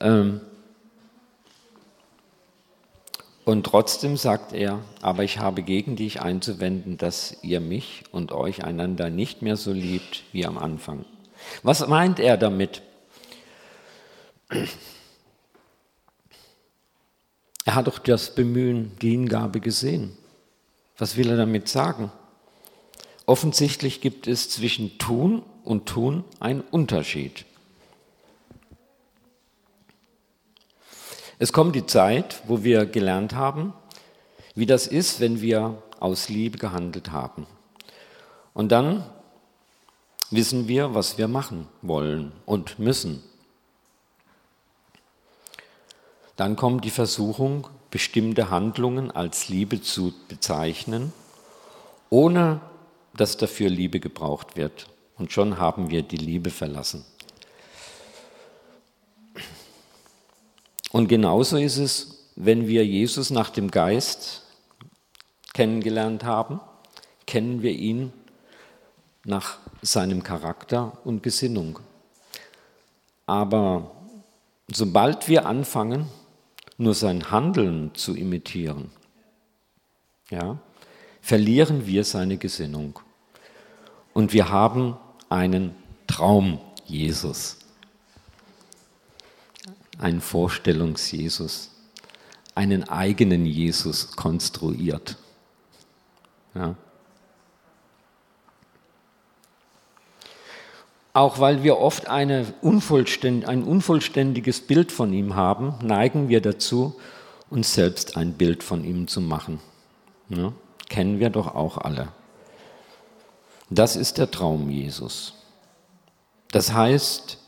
Ähm, 0.00 0.40
und 3.44 3.64
trotzdem 3.64 4.16
sagt 4.16 4.52
er, 4.52 4.80
aber 5.00 5.24
ich 5.24 5.38
habe 5.38 5.62
gegen 5.62 5.96
dich 5.96 6.22
einzuwenden, 6.22 6.96
dass 6.96 7.36
ihr 7.42 7.60
mich 7.60 8.04
und 8.12 8.30
euch 8.30 8.64
einander 8.64 9.10
nicht 9.10 9.42
mehr 9.42 9.56
so 9.56 9.72
liebt 9.72 10.22
wie 10.32 10.46
am 10.46 10.58
Anfang. 10.58 11.04
Was 11.64 11.86
meint 11.88 12.20
er 12.20 12.36
damit? 12.36 12.82
Er 17.64 17.74
hat 17.74 17.88
doch 17.88 17.98
das 17.98 18.34
Bemühen, 18.34 18.92
die 19.02 19.10
Hingabe 19.10 19.58
gesehen. 19.60 20.16
Was 21.02 21.16
will 21.16 21.30
er 21.30 21.36
damit 21.36 21.66
sagen? 21.66 22.12
Offensichtlich 23.26 24.00
gibt 24.00 24.28
es 24.28 24.48
zwischen 24.48 24.98
tun 24.98 25.42
und 25.64 25.86
tun 25.86 26.22
einen 26.38 26.60
Unterschied. 26.60 27.44
Es 31.40 31.52
kommt 31.52 31.74
die 31.74 31.86
Zeit, 31.86 32.40
wo 32.46 32.62
wir 32.62 32.86
gelernt 32.86 33.34
haben, 33.34 33.72
wie 34.54 34.64
das 34.64 34.86
ist, 34.86 35.18
wenn 35.18 35.40
wir 35.40 35.82
aus 35.98 36.28
Liebe 36.28 36.56
gehandelt 36.56 37.10
haben. 37.10 37.48
Und 38.54 38.70
dann 38.70 39.04
wissen 40.30 40.68
wir, 40.68 40.94
was 40.94 41.18
wir 41.18 41.26
machen 41.26 41.66
wollen 41.80 42.30
und 42.46 42.78
müssen. 42.78 43.24
Dann 46.36 46.54
kommt 46.54 46.84
die 46.84 46.90
Versuchung, 46.90 47.66
bestimmte 47.92 48.50
Handlungen 48.50 49.10
als 49.10 49.48
Liebe 49.48 49.80
zu 49.80 50.14
bezeichnen, 50.26 51.12
ohne 52.10 52.60
dass 53.14 53.36
dafür 53.36 53.68
Liebe 53.68 54.00
gebraucht 54.00 54.56
wird. 54.56 54.88
Und 55.18 55.30
schon 55.30 55.58
haben 55.58 55.90
wir 55.90 56.02
die 56.02 56.16
Liebe 56.16 56.50
verlassen. 56.50 57.04
Und 60.90 61.08
genauso 61.08 61.58
ist 61.58 61.76
es, 61.76 62.28
wenn 62.34 62.66
wir 62.66 62.84
Jesus 62.84 63.30
nach 63.30 63.50
dem 63.50 63.70
Geist 63.70 64.42
kennengelernt 65.52 66.24
haben, 66.24 66.60
kennen 67.26 67.62
wir 67.62 67.72
ihn 67.72 68.12
nach 69.24 69.58
seinem 69.82 70.22
Charakter 70.22 70.98
und 71.04 71.22
Gesinnung. 71.22 71.78
Aber 73.26 73.90
sobald 74.72 75.28
wir 75.28 75.44
anfangen, 75.44 76.06
nur 76.78 76.94
sein 76.94 77.30
Handeln 77.30 77.94
zu 77.94 78.14
imitieren, 78.14 78.90
ja, 80.30 80.58
verlieren 81.20 81.86
wir 81.86 82.04
seine 82.04 82.36
Gesinnung. 82.36 82.98
Und 84.12 84.32
wir 84.32 84.50
haben 84.50 84.96
einen 85.28 85.74
Traum 86.06 86.60
Jesus, 86.86 87.58
einen 89.98 90.20
Vorstellungs-Jesus, 90.20 91.70
einen 92.54 92.88
eigenen 92.88 93.46
Jesus 93.46 94.16
konstruiert. 94.16 95.16
Ja. 96.54 96.76
Auch 101.14 101.38
weil 101.40 101.62
wir 101.62 101.78
oft 101.78 102.08
unvollständ 102.62 103.46
ein 103.46 103.64
unvollständiges 103.64 104.62
Bild 104.62 104.92
von 104.92 105.12
ihm 105.12 105.36
haben, 105.36 105.74
neigen 105.82 106.28
wir 106.28 106.40
dazu, 106.40 106.98
uns 107.50 107.74
selbst 107.74 108.16
ein 108.16 108.32
Bild 108.32 108.62
von 108.62 108.82
ihm 108.82 109.08
zu 109.08 109.20
machen. 109.20 109.60
Ja? 110.30 110.52
Kennen 110.88 111.20
wir 111.20 111.28
doch 111.28 111.54
auch 111.54 111.76
alle. 111.76 112.08
Das 113.68 113.96
ist 113.96 114.18
der 114.18 114.30
Traum 114.30 114.70
Jesus. 114.70 115.34
Das 116.50 116.72
heißt, 116.72 117.38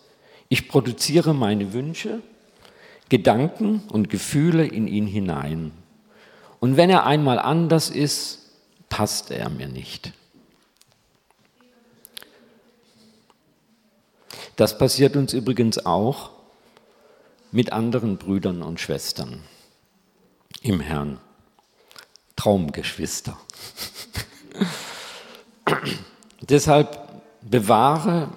ich 0.49 0.69
produziere 0.69 1.35
meine 1.35 1.73
Wünsche, 1.73 2.21
Gedanken 3.09 3.83
und 3.91 4.11
Gefühle 4.11 4.67
in 4.67 4.87
ihn 4.87 5.07
hinein. 5.07 5.73
Und 6.61 6.77
wenn 6.77 6.91
er 6.91 7.05
einmal 7.05 7.39
anders 7.39 7.91
ist, 7.91 8.51
passt 8.89 9.31
er 9.31 9.49
mir 9.51 9.69
nicht. 9.69 10.13
Das 14.57 14.79
passiert 14.79 15.17
uns 15.17 15.33
übrigens 15.33 15.85
auch 15.85 16.31
mit 17.51 17.73
anderen 17.73 18.17
Brüdern 18.19 18.63
und 18.63 18.81
Schwestern 18.81 19.43
im 20.63 20.81
Herrn. 20.81 21.19
Traumgeschwister. 22.37 23.39
Deshalb 26.41 27.23
bewahre 27.43 28.29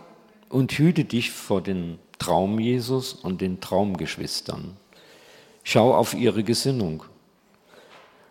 und 0.49 0.71
hüte 0.73 1.03
dich 1.03 1.31
vor 1.31 1.61
den 1.61 1.99
Traum 2.19 2.59
Jesus 2.59 3.13
und 3.13 3.41
den 3.41 3.59
Traumgeschwistern. 3.59 4.77
Schau 5.63 5.95
auf 5.95 6.13
ihre 6.13 6.43
Gesinnung. 6.43 7.03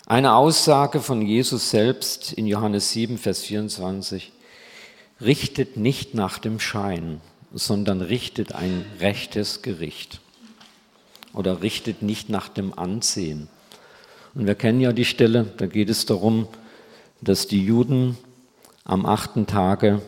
Eine 0.07 0.35
Aussage 0.35 1.01
von 1.01 1.21
Jesus 1.21 1.71
selbst 1.71 2.33
in 2.33 2.47
Johannes 2.47 2.93
7, 2.93 3.19
Vers 3.19 3.43
24, 3.43 4.33
richtet 5.21 5.77
nicht 5.77 6.15
nach 6.15 6.39
dem 6.39 6.61
Schein, 6.61 7.21
sondern 7.57 8.03
richtet 8.03 8.55
ein 8.55 8.85
rechtes 9.01 9.63
Gericht. 9.63 10.21
Oder 11.33 11.63
richtet 11.63 12.03
nicht 12.03 12.29
nach 12.29 12.49
dem 12.49 12.79
Ansehen. 12.79 13.49
Und 14.35 14.47
wir 14.47 14.55
kennen 14.55 14.81
ja 14.81 14.93
die 14.93 15.07
Stelle, 15.07 15.47
da 15.57 15.67
geht 15.67 15.89
es 15.89 16.05
darum, 16.05 16.49
dass 17.23 17.47
die 17.47 17.65
Juden 17.65 18.19
am 18.85 19.07
achten 19.07 19.47
Tage 19.47 20.03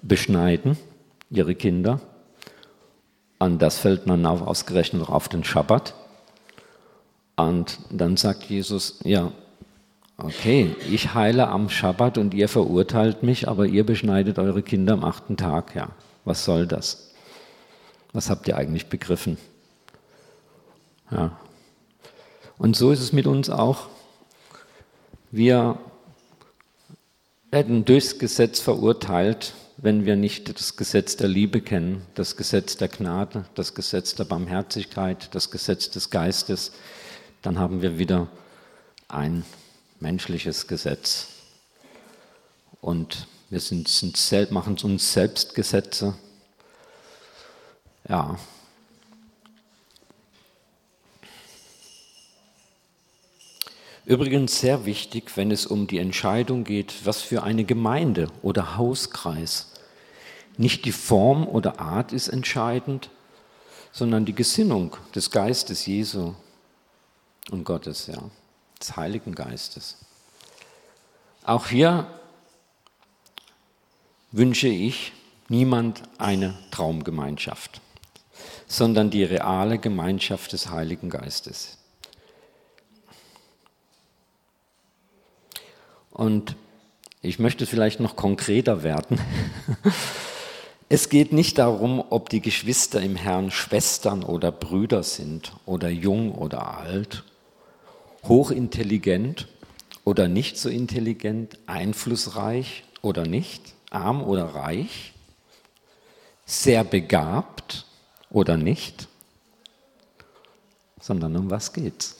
beschneiden, 0.00 0.78
ihre 1.28 1.56
Kinder. 1.56 2.00
Und 3.40 3.60
das 3.60 3.78
fällt 3.78 4.08
dann 4.08 4.24
auf, 4.24 4.42
ausgerechnet 4.42 5.08
auf 5.08 5.28
den 5.28 5.42
Schabbat. 5.42 5.94
Und 7.34 7.80
dann 7.90 8.16
sagt 8.16 8.44
Jesus, 8.44 9.00
ja, 9.02 9.32
okay, 10.18 10.76
ich 10.88 11.14
heile 11.14 11.48
am 11.48 11.68
Schabbat 11.68 12.18
und 12.18 12.34
ihr 12.34 12.48
verurteilt 12.48 13.24
mich, 13.24 13.48
aber 13.48 13.66
ihr 13.66 13.84
beschneidet 13.84 14.38
eure 14.38 14.62
Kinder 14.62 14.92
am 14.92 15.04
achten 15.04 15.36
Tag. 15.36 15.74
Ja, 15.74 15.88
was 16.24 16.44
soll 16.44 16.66
das? 16.66 17.10
Was 18.12 18.30
habt 18.30 18.46
ihr 18.48 18.56
eigentlich 18.56 18.88
begriffen? 18.88 19.38
Ja. 21.10 21.38
Und 22.58 22.76
so 22.76 22.92
ist 22.92 23.00
es 23.00 23.12
mit 23.12 23.26
uns 23.26 23.50
auch. 23.50 23.88
Wir 25.30 25.78
werden 27.50 27.84
durchs 27.84 28.18
Gesetz 28.18 28.60
verurteilt, 28.60 29.54
wenn 29.76 30.04
wir 30.06 30.16
nicht 30.16 30.58
das 30.58 30.76
Gesetz 30.76 31.16
der 31.16 31.28
Liebe 31.28 31.60
kennen, 31.60 32.06
das 32.14 32.36
Gesetz 32.36 32.76
der 32.76 32.88
Gnade, 32.88 33.46
das 33.54 33.74
Gesetz 33.74 34.14
der 34.14 34.24
Barmherzigkeit, 34.24 35.34
das 35.34 35.50
Gesetz 35.50 35.90
des 35.90 36.10
Geistes, 36.10 36.72
dann 37.42 37.58
haben 37.58 37.82
wir 37.82 37.98
wieder 37.98 38.28
ein 39.08 39.44
menschliches 39.98 40.66
Gesetz. 40.66 41.28
Und 42.80 43.26
wir 43.52 43.60
sind, 43.60 43.86
sind, 43.86 44.50
machen 44.50 44.78
uns 44.82 45.12
selbst 45.12 45.54
Gesetze. 45.54 46.14
Ja. 48.08 48.38
Übrigens 54.06 54.58
sehr 54.58 54.86
wichtig, 54.86 55.36
wenn 55.36 55.50
es 55.50 55.66
um 55.66 55.86
die 55.86 55.98
Entscheidung 55.98 56.64
geht, 56.64 57.04
was 57.04 57.20
für 57.20 57.42
eine 57.42 57.64
Gemeinde 57.64 58.28
oder 58.40 58.78
Hauskreis. 58.78 59.70
Nicht 60.56 60.86
die 60.86 60.92
Form 60.92 61.46
oder 61.46 61.78
Art 61.78 62.14
ist 62.14 62.28
entscheidend, 62.28 63.10
sondern 63.92 64.24
die 64.24 64.34
Gesinnung 64.34 64.96
des 65.14 65.30
Geistes 65.30 65.84
Jesu 65.84 66.34
und 67.50 67.64
Gottes, 67.64 68.06
ja, 68.06 68.30
des 68.80 68.96
Heiligen 68.96 69.34
Geistes. 69.34 69.98
Auch 71.44 71.66
hier 71.66 72.06
wünsche 74.32 74.68
ich 74.68 75.12
niemand 75.48 76.02
eine 76.18 76.54
Traumgemeinschaft, 76.70 77.80
sondern 78.66 79.10
die 79.10 79.24
reale 79.24 79.78
Gemeinschaft 79.78 80.52
des 80.52 80.70
Heiligen 80.70 81.10
Geistes. 81.10 81.78
Und 86.10 86.56
ich 87.20 87.38
möchte 87.38 87.66
vielleicht 87.66 88.00
noch 88.00 88.16
konkreter 88.16 88.82
werden. 88.82 89.20
Es 90.88 91.08
geht 91.08 91.32
nicht 91.32 91.56
darum, 91.56 92.04
ob 92.10 92.28
die 92.28 92.42
Geschwister 92.42 93.00
im 93.00 93.16
Herrn 93.16 93.50
Schwestern 93.50 94.22
oder 94.22 94.52
Brüder 94.52 95.02
sind 95.02 95.54
oder 95.64 95.88
jung 95.88 96.32
oder 96.32 96.76
alt, 96.76 97.24
hochintelligent 98.24 99.48
oder 100.04 100.28
nicht 100.28 100.58
so 100.58 100.68
intelligent, 100.68 101.58
einflussreich 101.64 102.84
oder 103.00 103.26
nicht, 103.26 103.72
arm 103.92 104.22
oder 104.22 104.44
reich, 104.44 105.12
sehr 106.44 106.84
begabt 106.84 107.86
oder 108.30 108.56
nicht, 108.56 109.08
sondern 111.00 111.36
um 111.36 111.50
was 111.50 111.72
geht's? 111.72 112.16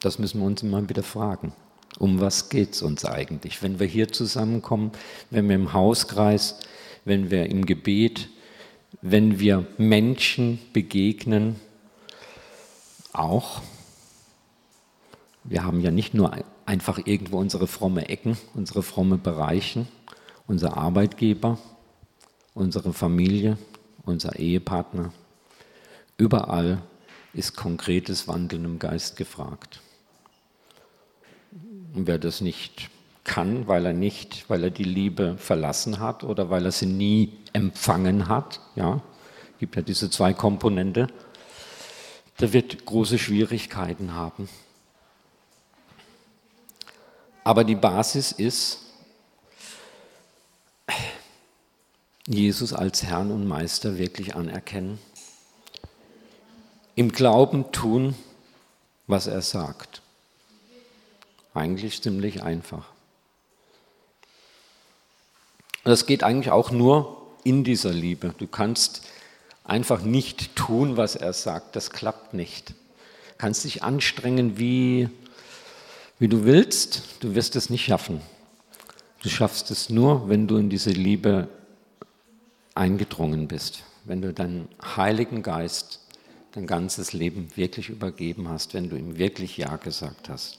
Das 0.00 0.18
müssen 0.18 0.40
wir 0.40 0.46
uns 0.46 0.62
immer 0.62 0.88
wieder 0.88 1.02
fragen. 1.02 1.52
Um 1.98 2.20
was 2.20 2.48
geht 2.48 2.72
es 2.74 2.82
uns 2.82 3.04
eigentlich? 3.04 3.62
Wenn 3.62 3.78
wir 3.78 3.86
hier 3.86 4.10
zusammenkommen, 4.10 4.92
wenn 5.28 5.48
wir 5.48 5.56
im 5.56 5.74
Hauskreis, 5.74 6.60
wenn 7.04 7.30
wir 7.30 7.46
im 7.46 7.66
Gebet, 7.66 8.28
wenn 9.02 9.38
wir 9.38 9.66
Menschen 9.76 10.58
begegnen, 10.72 11.56
auch. 13.12 13.60
Wir 15.50 15.64
haben 15.64 15.80
ja 15.80 15.90
nicht 15.90 16.14
nur 16.14 16.32
einfach 16.64 17.04
irgendwo 17.04 17.38
unsere 17.38 17.66
fromme 17.66 18.08
Ecken, 18.08 18.38
unsere 18.54 18.84
fromme 18.84 19.18
Bereichen, 19.18 19.88
unser 20.46 20.76
Arbeitgeber, 20.76 21.58
unsere 22.54 22.92
Familie, 22.92 23.58
unser 24.04 24.38
Ehepartner. 24.38 25.12
Überall 26.16 26.80
ist 27.32 27.56
konkretes 27.56 28.28
Wandeln 28.28 28.64
im 28.64 28.78
Geist 28.78 29.16
gefragt. 29.16 29.80
Und 31.94 32.06
wer 32.06 32.18
das 32.18 32.40
nicht 32.40 32.88
kann, 33.24 33.66
weil 33.66 33.86
er 33.86 33.92
nicht, 33.92 34.48
weil 34.48 34.62
er 34.62 34.70
die 34.70 34.84
Liebe 34.84 35.36
verlassen 35.36 35.98
hat 35.98 36.22
oder 36.22 36.48
weil 36.48 36.64
er 36.64 36.72
sie 36.72 36.86
nie 36.86 37.32
empfangen 37.52 38.28
hat, 38.28 38.60
ja, 38.76 39.02
gibt 39.58 39.74
ja 39.74 39.82
diese 39.82 40.10
zwei 40.10 40.32
Komponente, 40.32 41.08
der 42.38 42.52
wird 42.52 42.86
große 42.86 43.18
Schwierigkeiten 43.18 44.14
haben. 44.14 44.48
Aber 47.50 47.64
die 47.64 47.74
Basis 47.74 48.30
ist, 48.30 48.78
Jesus 52.28 52.72
als 52.72 53.02
Herrn 53.02 53.32
und 53.32 53.44
Meister 53.44 53.98
wirklich 53.98 54.36
anerkennen, 54.36 55.00
im 56.94 57.10
Glauben 57.10 57.72
tun, 57.72 58.14
was 59.08 59.26
er 59.26 59.42
sagt. 59.42 60.00
Eigentlich 61.52 62.00
ziemlich 62.00 62.40
einfach. 62.40 62.86
Das 65.82 66.06
geht 66.06 66.22
eigentlich 66.22 66.52
auch 66.52 66.70
nur 66.70 67.20
in 67.42 67.64
dieser 67.64 67.90
Liebe. 67.90 68.32
Du 68.38 68.46
kannst 68.46 69.02
einfach 69.64 70.02
nicht 70.02 70.54
tun, 70.54 70.96
was 70.96 71.16
er 71.16 71.32
sagt. 71.32 71.74
Das 71.74 71.90
klappt 71.90 72.32
nicht. 72.32 72.70
Du 72.70 72.74
kannst 73.38 73.64
dich 73.64 73.82
anstrengen, 73.82 74.56
wie, 74.56 75.08
wie 76.20 76.28
du 76.28 76.44
willst. 76.44 77.02
Du 77.20 77.34
wirst 77.34 77.56
es 77.56 77.70
nicht 77.70 77.84
schaffen. 77.84 78.20
Du 79.22 79.28
schaffst 79.28 79.70
es 79.72 79.90
nur, 79.90 80.28
wenn 80.28 80.46
du 80.46 80.56
in 80.58 80.70
diese 80.70 80.90
Liebe 80.90 81.48
eingedrungen 82.74 83.48
bist. 83.48 83.82
Wenn 84.04 84.22
du 84.22 84.32
deinen 84.32 84.68
Heiligen 84.96 85.42
Geist 85.42 86.00
dein 86.52 86.66
ganzes 86.66 87.12
Leben 87.12 87.48
wirklich 87.56 87.88
übergeben 87.90 88.48
hast, 88.48 88.74
wenn 88.74 88.88
du 88.88 88.96
ihm 88.96 89.18
wirklich 89.18 89.56
Ja 89.56 89.76
gesagt 89.76 90.28
hast. 90.28 90.58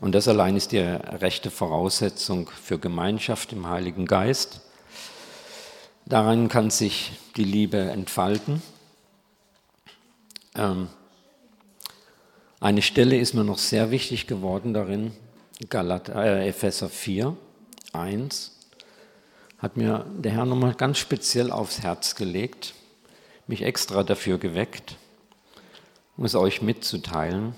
Und 0.00 0.14
das 0.14 0.28
allein 0.28 0.56
ist 0.56 0.72
die 0.72 0.78
rechte 0.78 1.50
Voraussetzung 1.50 2.50
für 2.50 2.78
Gemeinschaft 2.78 3.52
im 3.52 3.66
Heiligen 3.68 4.06
Geist. 4.06 4.60
Daran 6.04 6.48
kann 6.48 6.70
sich 6.70 7.12
die 7.36 7.44
Liebe 7.44 7.78
entfalten. 7.78 8.60
Ähm, 10.56 10.88
eine 12.64 12.80
Stelle 12.80 13.18
ist 13.18 13.34
mir 13.34 13.44
noch 13.44 13.58
sehr 13.58 13.90
wichtig 13.90 14.26
geworden 14.26 14.72
darin, 14.72 15.12
Galater, 15.68 16.16
äh, 16.16 16.48
Epheser 16.48 16.88
4, 16.88 17.36
1 17.92 18.52
hat 19.58 19.76
mir 19.76 20.06
der 20.16 20.32
Herr 20.32 20.46
nochmal 20.46 20.72
ganz 20.72 20.96
speziell 20.96 21.52
aufs 21.52 21.82
Herz 21.82 22.14
gelegt, 22.14 22.72
mich 23.46 23.60
extra 23.60 24.02
dafür 24.02 24.38
geweckt, 24.38 24.96
um 26.16 26.24
es 26.24 26.34
euch 26.34 26.62
mitzuteilen. 26.62 27.54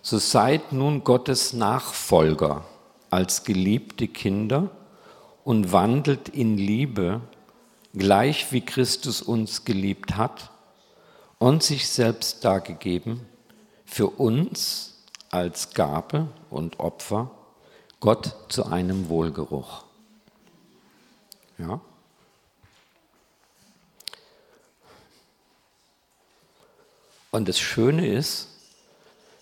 So 0.00 0.16
seid 0.16 0.72
nun 0.72 1.04
Gottes 1.04 1.52
Nachfolger 1.52 2.64
als 3.10 3.44
geliebte 3.44 4.08
Kinder 4.08 4.70
und 5.44 5.72
wandelt 5.72 6.30
in 6.30 6.56
Liebe, 6.56 7.20
gleich 7.92 8.50
wie 8.50 8.62
Christus 8.62 9.20
uns 9.20 9.66
geliebt 9.66 10.16
hat 10.16 10.50
und 11.38 11.62
sich 11.62 11.86
selbst 11.86 12.46
dargegeben, 12.46 13.26
für 13.94 14.08
uns 14.08 15.04
als 15.30 15.72
Gabe 15.72 16.26
und 16.50 16.80
Opfer 16.80 17.30
Gott 18.00 18.34
zu 18.48 18.66
einem 18.66 19.08
Wohlgeruch. 19.08 19.84
Ja? 21.58 21.80
Und 27.30 27.48
das 27.48 27.60
Schöne 27.60 28.08
ist, 28.08 28.48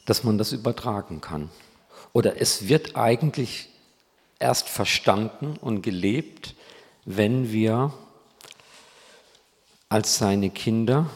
dass 0.05 0.23
man 0.23 0.37
das 0.37 0.53
übertragen 0.53 1.23
kann. 1.23 1.49
Oder 2.13 2.39
es 2.39 2.69
wird 2.69 2.95
eigentlich 2.95 3.71
erst 4.39 4.69
verstanden 4.69 5.57
und 5.63 5.81
gelebt, 5.81 6.55
wenn 7.07 7.53
wir 7.53 7.95
als 9.89 10.19
seine 10.19 10.51
Kinder 10.51 11.09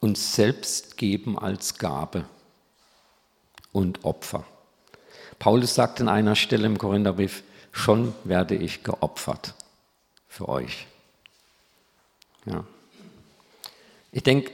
uns 0.00 0.34
selbst 0.34 0.96
geben 0.96 1.38
als 1.38 1.78
Gabe 1.78 2.24
und 3.72 4.04
Opfer. 4.04 4.44
Paulus 5.38 5.74
sagt 5.74 6.00
an 6.00 6.08
einer 6.08 6.36
Stelle 6.36 6.66
im 6.66 6.78
Korintherbrief, 6.78 7.42
schon 7.72 8.14
werde 8.24 8.54
ich 8.56 8.82
geopfert 8.82 9.54
für 10.28 10.48
euch. 10.48 10.86
Ja. 12.46 12.64
Ich 14.12 14.22
denke, 14.22 14.50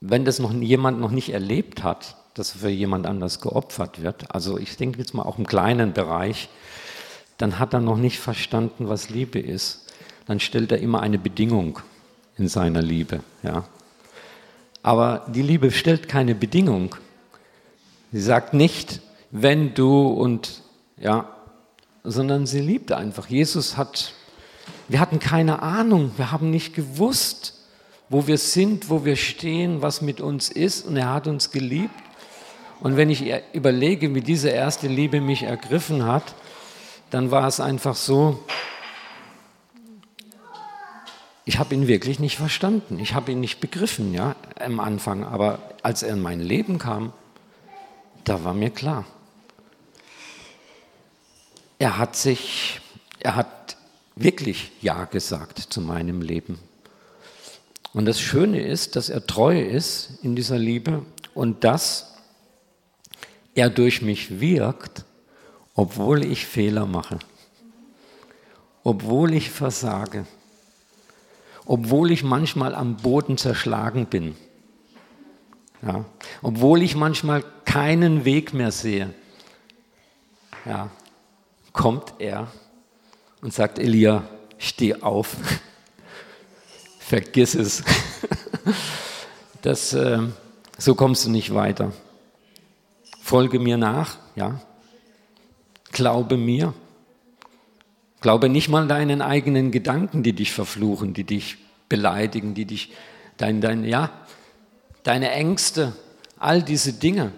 wenn 0.00 0.24
das 0.24 0.38
noch 0.38 0.52
jemand 0.52 1.00
noch 1.00 1.10
nicht 1.10 1.30
erlebt 1.30 1.82
hat, 1.84 2.16
dass 2.34 2.52
für 2.52 2.70
jemand 2.70 3.06
anders 3.06 3.40
geopfert 3.40 4.02
wird, 4.02 4.34
also 4.34 4.58
ich 4.58 4.76
denke 4.76 4.98
jetzt 4.98 5.14
mal 5.14 5.22
auch 5.22 5.38
im 5.38 5.46
kleinen 5.46 5.92
Bereich, 5.92 6.48
dann 7.38 7.58
hat 7.58 7.72
er 7.72 7.80
noch 7.80 7.96
nicht 7.96 8.18
verstanden, 8.18 8.88
was 8.88 9.10
Liebe 9.10 9.38
ist. 9.38 9.92
Dann 10.26 10.40
stellt 10.40 10.72
er 10.72 10.78
immer 10.78 11.00
eine 11.00 11.18
Bedingung 11.18 11.80
in 12.36 12.48
seiner 12.48 12.82
Liebe. 12.82 13.20
Ja. 13.42 13.64
Aber 14.82 15.26
die 15.28 15.42
Liebe 15.42 15.70
stellt 15.70 16.08
keine 16.08 16.34
Bedingung. 16.34 16.94
Sie 18.12 18.20
sagt 18.20 18.54
nicht, 18.54 19.00
wenn 19.30 19.74
du 19.74 20.08
und 20.08 20.62
ja, 20.98 21.28
sondern 22.02 22.46
sie 22.46 22.60
liebt 22.60 22.92
einfach. 22.92 23.26
Jesus 23.26 23.76
hat, 23.76 24.12
wir 24.88 25.00
hatten 25.00 25.18
keine 25.18 25.62
Ahnung, 25.62 26.12
wir 26.16 26.32
haben 26.32 26.50
nicht 26.50 26.74
gewusst, 26.74 27.54
wo 28.08 28.26
wir 28.26 28.38
sind, 28.38 28.90
wo 28.90 29.04
wir 29.04 29.16
stehen, 29.16 29.82
was 29.82 30.02
mit 30.02 30.20
uns 30.20 30.50
ist 30.50 30.86
und 30.86 30.96
er 30.96 31.12
hat 31.12 31.26
uns 31.26 31.52
geliebt. 31.52 31.94
Und 32.80 32.96
wenn 32.96 33.10
ich 33.10 33.32
überlege, 33.52 34.14
wie 34.14 34.22
diese 34.22 34.48
erste 34.48 34.88
Liebe 34.88 35.20
mich 35.20 35.42
ergriffen 35.42 36.06
hat, 36.06 36.34
dann 37.10 37.30
war 37.30 37.46
es 37.46 37.60
einfach 37.60 37.94
so, 37.94 38.42
ich 41.50 41.58
habe 41.58 41.74
ihn 41.74 41.88
wirklich 41.88 42.20
nicht 42.20 42.36
verstanden, 42.36 43.00
ich 43.00 43.12
habe 43.14 43.32
ihn 43.32 43.40
nicht 43.40 43.58
begriffen, 43.58 44.14
ja, 44.14 44.36
am 44.60 44.78
Anfang. 44.78 45.24
Aber 45.24 45.58
als 45.82 46.04
er 46.04 46.12
in 46.14 46.22
mein 46.22 46.38
Leben 46.38 46.78
kam, 46.78 47.12
da 48.22 48.44
war 48.44 48.54
mir 48.54 48.70
klar, 48.70 49.04
er 51.80 51.98
hat 51.98 52.14
sich, 52.14 52.80
er 53.18 53.34
hat 53.34 53.76
wirklich 54.14 54.70
Ja 54.80 55.06
gesagt 55.06 55.58
zu 55.58 55.80
meinem 55.80 56.22
Leben. 56.22 56.56
Und 57.92 58.04
das 58.04 58.20
Schöne 58.20 58.64
ist, 58.64 58.94
dass 58.94 59.08
er 59.08 59.26
treu 59.26 59.60
ist 59.60 60.20
in 60.22 60.36
dieser 60.36 60.56
Liebe 60.56 61.04
und 61.34 61.64
dass 61.64 62.14
er 63.56 63.70
durch 63.70 64.02
mich 64.02 64.38
wirkt, 64.38 65.04
obwohl 65.74 66.24
ich 66.24 66.46
Fehler 66.46 66.86
mache, 66.86 67.18
obwohl 68.84 69.34
ich 69.34 69.50
versage, 69.50 70.26
obwohl 71.70 72.10
ich 72.10 72.24
manchmal 72.24 72.74
am 72.74 72.96
Boden 72.96 73.38
zerschlagen 73.38 74.06
bin, 74.06 74.34
ja, 75.82 76.04
obwohl 76.42 76.82
ich 76.82 76.96
manchmal 76.96 77.44
keinen 77.64 78.24
Weg 78.24 78.52
mehr 78.52 78.72
sehe. 78.72 79.14
Ja, 80.66 80.90
kommt 81.72 82.14
er 82.18 82.48
und 83.40 83.54
sagt, 83.54 83.78
Elia, 83.78 84.24
steh 84.58 84.94
auf, 84.96 85.36
vergiss 86.98 87.54
es. 87.54 87.84
Das, 89.62 89.92
äh, 89.92 90.20
so 90.78 90.94
kommst 90.94 91.26
du 91.26 91.30
nicht 91.30 91.52
weiter. 91.52 91.92
Folge 93.20 93.60
mir 93.60 93.76
nach, 93.76 94.16
ja. 94.34 94.58
Glaube 95.92 96.38
mir. 96.38 96.72
Glaube 98.20 98.48
nicht 98.48 98.68
mal 98.68 98.86
deinen 98.86 99.22
eigenen 99.22 99.70
Gedanken, 99.70 100.22
die 100.22 100.32
dich 100.32 100.52
verfluchen, 100.52 101.14
die 101.14 101.24
dich 101.24 101.58
beleidigen, 101.88 102.54
die 102.54 102.66
dich, 102.66 102.92
dein, 103.36 103.60
dein, 103.60 103.84
ja, 103.84 104.10
deine 105.02 105.30
Ängste, 105.30 105.94
all 106.38 106.62
diese 106.62 106.92
Dinge, 106.92 107.32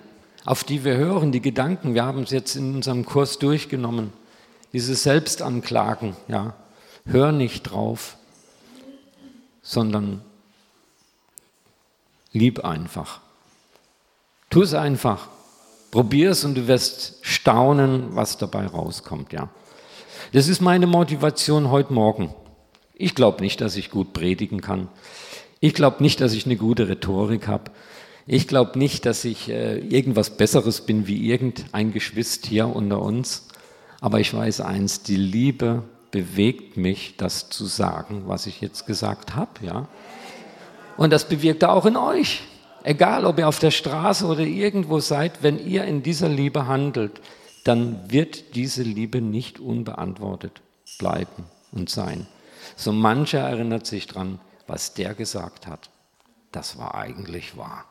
auf 0.45 0.64
die 0.64 0.85
wir 0.85 0.97
hören, 0.97 1.31
die 1.33 1.40
Gedanken, 1.40 1.95
wir 1.95 2.05
haben 2.05 2.25
es 2.25 2.31
jetzt 2.31 2.57
in 2.57 2.75
unserem 2.75 3.07
Kurs 3.07 3.38
durchgenommen 3.38 4.12
diese 4.73 4.95
Selbstanklagen, 4.95 6.16
ja, 6.29 6.55
hör 7.05 7.33
nicht 7.33 7.62
drauf, 7.64 8.16
sondern 9.62 10.23
lieb 12.33 12.64
einfach. 12.64 13.21
Tu 14.51 14.62
es 14.62 14.75
einfach. 14.75 15.29
Probier 15.90 16.31
es 16.31 16.45
und 16.45 16.55
du 16.55 16.66
wirst 16.68 17.18
staunen, 17.21 18.16
was 18.16 18.38
dabei 18.38 18.66
rauskommt, 18.66 19.33
ja. 19.33 19.51
Das 20.31 20.49
ist 20.49 20.61
meine 20.61 20.87
Motivation 20.87 21.71
heute 21.71 21.93
Morgen. 21.93 22.33
Ich 22.95 23.15
glaube 23.15 23.43
nicht, 23.43 23.61
dass 23.61 23.77
ich 23.77 23.91
gut 23.91 24.13
predigen 24.13 24.61
kann. 24.61 24.89
Ich 25.61 25.75
glaube 25.75 26.03
nicht, 26.03 26.21
dass 26.21 26.33
ich 26.33 26.47
eine 26.47 26.57
gute 26.57 26.89
Rhetorik 26.89 27.49
habe. 27.49 27.71
Ich 28.27 28.47
glaube 28.47 28.79
nicht, 28.79 29.05
dass 29.05 29.25
ich 29.25 29.49
äh, 29.49 29.79
irgendwas 29.79 30.37
Besseres 30.37 30.83
bin 30.83 31.07
wie 31.09 31.29
irgendein 31.29 31.93
Geschwister 31.93 32.49
hier 32.49 32.75
unter 32.75 33.03
uns. 33.03 33.49
Aber 34.01 34.21
ich 34.21 34.33
weiß 34.33 34.61
eins, 34.61 35.03
die 35.03 35.17
Liebe 35.17 35.83
bewegt 36.13 36.77
mich, 36.77 37.15
das 37.17 37.51
zu 37.51 37.67
sagen, 37.67 38.25
was 38.27 38.47
ich 38.47 38.61
jetzt 38.61 38.87
gesagt 38.87 39.35
habe, 39.35 39.51
ja. 39.61 39.89
Und 40.97 41.13
das 41.13 41.29
bewirkt 41.29 41.63
er 41.63 41.73
auch 41.73 41.87
in 41.87 41.97
euch. 41.97 42.43
Egal, 42.85 43.27
ob 43.27 43.39
ihr 43.39 43.49
auf 43.49 43.59
der 43.59 43.71
Straße 43.71 44.27
oder 44.27 44.41
irgendwo 44.41 45.01
seid, 45.01 45.43
wenn 45.43 45.59
ihr 45.59 45.85
in 45.85 46.03
dieser 46.03 46.29
Liebe 46.29 46.67
handelt, 46.67 47.21
dann 47.64 48.11
wird 48.11 48.55
diese 48.55 48.83
Liebe 48.83 49.20
nicht 49.20 49.61
unbeantwortet 49.61 50.61
bleiben 50.98 51.44
und 51.72 51.90
sein. 51.90 52.27
So 52.77 52.92
mancher 52.92 53.40
erinnert 53.40 53.87
sich 53.87 54.07
dran, 54.07 54.38
was 54.66 54.94
der 54.94 55.14
gesagt 55.14 55.66
hat. 55.66 55.90
Das 56.51 56.79
war 56.79 56.94
eigentlich 56.94 57.57
wahr. 57.57 57.85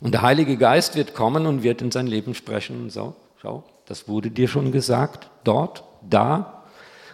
Und 0.00 0.12
der 0.12 0.22
Heilige 0.22 0.56
Geist 0.56 0.94
wird 0.94 1.14
kommen 1.14 1.46
und 1.46 1.62
wird 1.62 1.80
in 1.80 1.90
sein 1.90 2.06
Leben 2.06 2.34
sprechen 2.34 2.82
und 2.82 2.90
so, 2.90 3.14
schau, 3.40 3.64
das 3.86 4.08
wurde 4.08 4.30
dir 4.30 4.48
schon 4.48 4.72
gesagt, 4.72 5.30
dort, 5.44 5.84
da. 6.02 6.64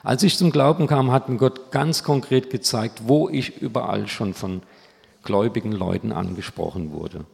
Als 0.02 0.22
ich 0.24 0.37
zum 0.37 0.50
Glauben 0.50 0.87
kam, 0.87 1.12
hat 1.12 1.28
mir 1.28 1.37
Gott 1.37 1.70
ganz 1.70 2.02
konkret 2.02 2.50
gezeigt, 2.50 3.02
wo 3.07 3.28
ich 3.28 3.62
überall 3.62 4.09
schon 4.09 4.35
von 4.35 4.62
gläubigen 5.22 5.70
Leuten 5.70 6.11
angesprochen 6.11 6.92
wurde. 6.92 7.24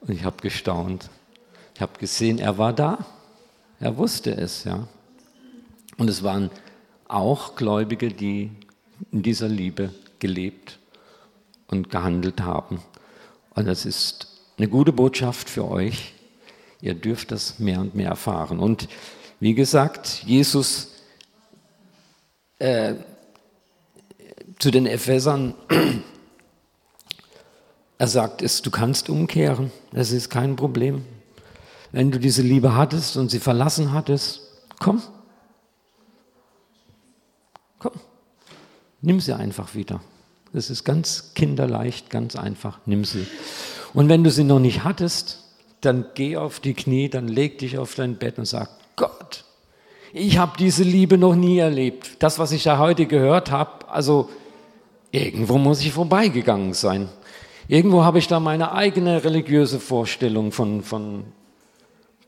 Und 0.00 0.10
ich 0.10 0.24
habe 0.24 0.36
gestaunt. 0.42 1.08
Ich 1.74 1.80
habe 1.80 1.98
gesehen, 1.98 2.38
er 2.38 2.58
war 2.58 2.72
da. 2.72 3.04
Er 3.80 3.96
wusste 3.96 4.30
es, 4.36 4.64
ja. 4.64 4.86
Und 5.96 6.08
es 6.08 6.22
waren 6.22 6.50
auch 7.06 7.56
Gläubige, 7.56 8.08
die 8.08 8.50
in 9.10 9.22
dieser 9.22 9.48
Liebe 9.48 9.92
gelebt 10.18 10.78
und 11.68 11.90
gehandelt 11.90 12.40
haben. 12.40 12.82
Und 13.54 13.66
das 13.66 13.84
ist 13.84 14.28
eine 14.56 14.68
gute 14.68 14.92
Botschaft 14.92 15.50
für 15.50 15.68
euch, 15.68 16.14
Ihr 16.84 16.92
dürft 16.92 17.32
das 17.32 17.58
mehr 17.58 17.80
und 17.80 17.94
mehr 17.94 18.10
erfahren. 18.10 18.58
Und 18.58 18.88
wie 19.40 19.54
gesagt, 19.54 20.22
Jesus 20.26 20.90
äh, 22.58 22.96
zu 24.58 24.70
den 24.70 24.84
Ephesern, 24.84 25.54
er 27.98 28.06
sagt 28.06 28.42
es, 28.42 28.60
du 28.60 28.70
kannst 28.70 29.08
umkehren, 29.08 29.72
das 29.92 30.12
ist 30.12 30.28
kein 30.28 30.56
Problem. 30.56 31.06
Wenn 31.94 32.10
du 32.10 32.18
diese 32.18 32.42
Liebe 32.42 32.74
hattest 32.74 33.16
und 33.16 33.30
sie 33.30 33.38
verlassen 33.38 33.92
hattest, 33.92 34.40
komm, 34.80 35.00
komm, 37.78 37.92
nimm 39.00 39.20
sie 39.20 39.32
einfach 39.32 39.76
wieder. 39.76 40.00
Das 40.52 40.70
ist 40.70 40.82
ganz 40.82 41.34
kinderleicht, 41.34 42.10
ganz 42.10 42.34
einfach, 42.34 42.80
nimm 42.84 43.04
sie. 43.04 43.28
Und 43.92 44.08
wenn 44.08 44.24
du 44.24 44.32
sie 44.32 44.42
noch 44.42 44.58
nicht 44.58 44.82
hattest, 44.82 45.44
dann 45.82 46.06
geh 46.16 46.36
auf 46.36 46.58
die 46.58 46.74
Knie, 46.74 47.10
dann 47.10 47.28
leg 47.28 47.58
dich 47.58 47.78
auf 47.78 47.94
dein 47.94 48.16
Bett 48.16 48.40
und 48.40 48.46
sag, 48.46 48.70
Gott, 48.96 49.44
ich 50.12 50.36
habe 50.36 50.54
diese 50.58 50.82
Liebe 50.82 51.16
noch 51.16 51.36
nie 51.36 51.58
erlebt. 51.58 52.16
Das, 52.18 52.40
was 52.40 52.50
ich 52.50 52.64
da 52.64 52.78
heute 52.78 53.06
gehört 53.06 53.52
habe, 53.52 53.88
also 53.88 54.30
irgendwo 55.12 55.58
muss 55.58 55.80
ich 55.80 55.92
vorbeigegangen 55.92 56.74
sein. 56.74 57.08
Irgendwo 57.68 58.02
habe 58.02 58.18
ich 58.18 58.26
da 58.26 58.40
meine 58.40 58.72
eigene 58.72 59.22
religiöse 59.22 59.78
Vorstellung 59.78 60.50
von, 60.50 60.82
von 60.82 61.26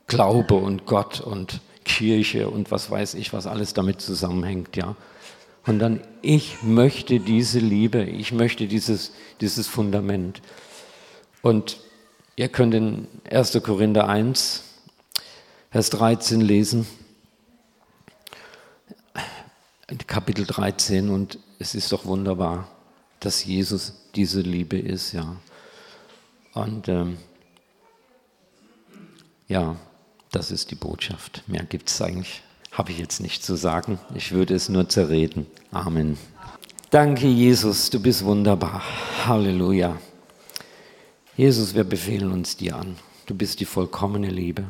Glaube 0.06 0.54
und 0.54 0.86
Gott 0.86 1.20
und 1.20 1.60
Kirche 1.84 2.48
und 2.48 2.70
was 2.70 2.90
weiß 2.90 3.14
ich, 3.14 3.32
was 3.32 3.46
alles 3.46 3.74
damit 3.74 4.00
zusammenhängt, 4.00 4.76
ja. 4.76 4.96
Und 5.66 5.80
dann, 5.80 6.00
ich 6.22 6.62
möchte 6.62 7.18
diese 7.18 7.58
Liebe, 7.58 8.04
ich 8.04 8.32
möchte 8.32 8.68
dieses, 8.68 9.12
dieses 9.40 9.66
Fundament. 9.66 10.40
Und 11.42 11.78
ihr 12.36 12.48
könnt 12.48 12.74
in 12.74 13.08
1. 13.28 13.60
Korinther 13.64 14.08
1, 14.08 14.62
Vers 15.70 15.90
13 15.90 16.40
lesen, 16.40 16.86
Kapitel 20.06 20.46
13, 20.46 21.10
und 21.10 21.38
es 21.58 21.74
ist 21.74 21.92
doch 21.92 22.04
wunderbar, 22.04 22.68
dass 23.20 23.44
Jesus 23.44 24.08
diese 24.14 24.40
Liebe 24.40 24.78
ist, 24.78 25.12
ja. 25.12 25.36
Und 26.54 26.88
ähm, 26.88 27.18
ja, 29.48 29.76
das 30.32 30.50
ist 30.50 30.70
die 30.70 30.74
Botschaft. 30.74 31.42
Mehr 31.46 31.64
gibt 31.64 31.88
es 31.88 32.00
eigentlich, 32.00 32.42
habe 32.72 32.92
ich 32.92 32.98
jetzt 32.98 33.20
nicht 33.20 33.44
zu 33.44 33.56
sagen. 33.56 33.98
Ich 34.14 34.32
würde 34.32 34.54
es 34.54 34.68
nur 34.68 34.88
zerreden. 34.88 35.46
Amen. 35.72 36.18
Danke, 36.90 37.26
Jesus, 37.26 37.90
du 37.90 38.00
bist 38.00 38.24
wunderbar. 38.24 38.82
Halleluja. 39.26 39.96
Jesus, 41.36 41.74
wir 41.74 41.84
befehlen 41.84 42.32
uns 42.32 42.56
dir 42.56 42.76
an. 42.76 42.96
Du 43.26 43.34
bist 43.34 43.60
die 43.60 43.64
vollkommene 43.64 44.30
Liebe. 44.30 44.64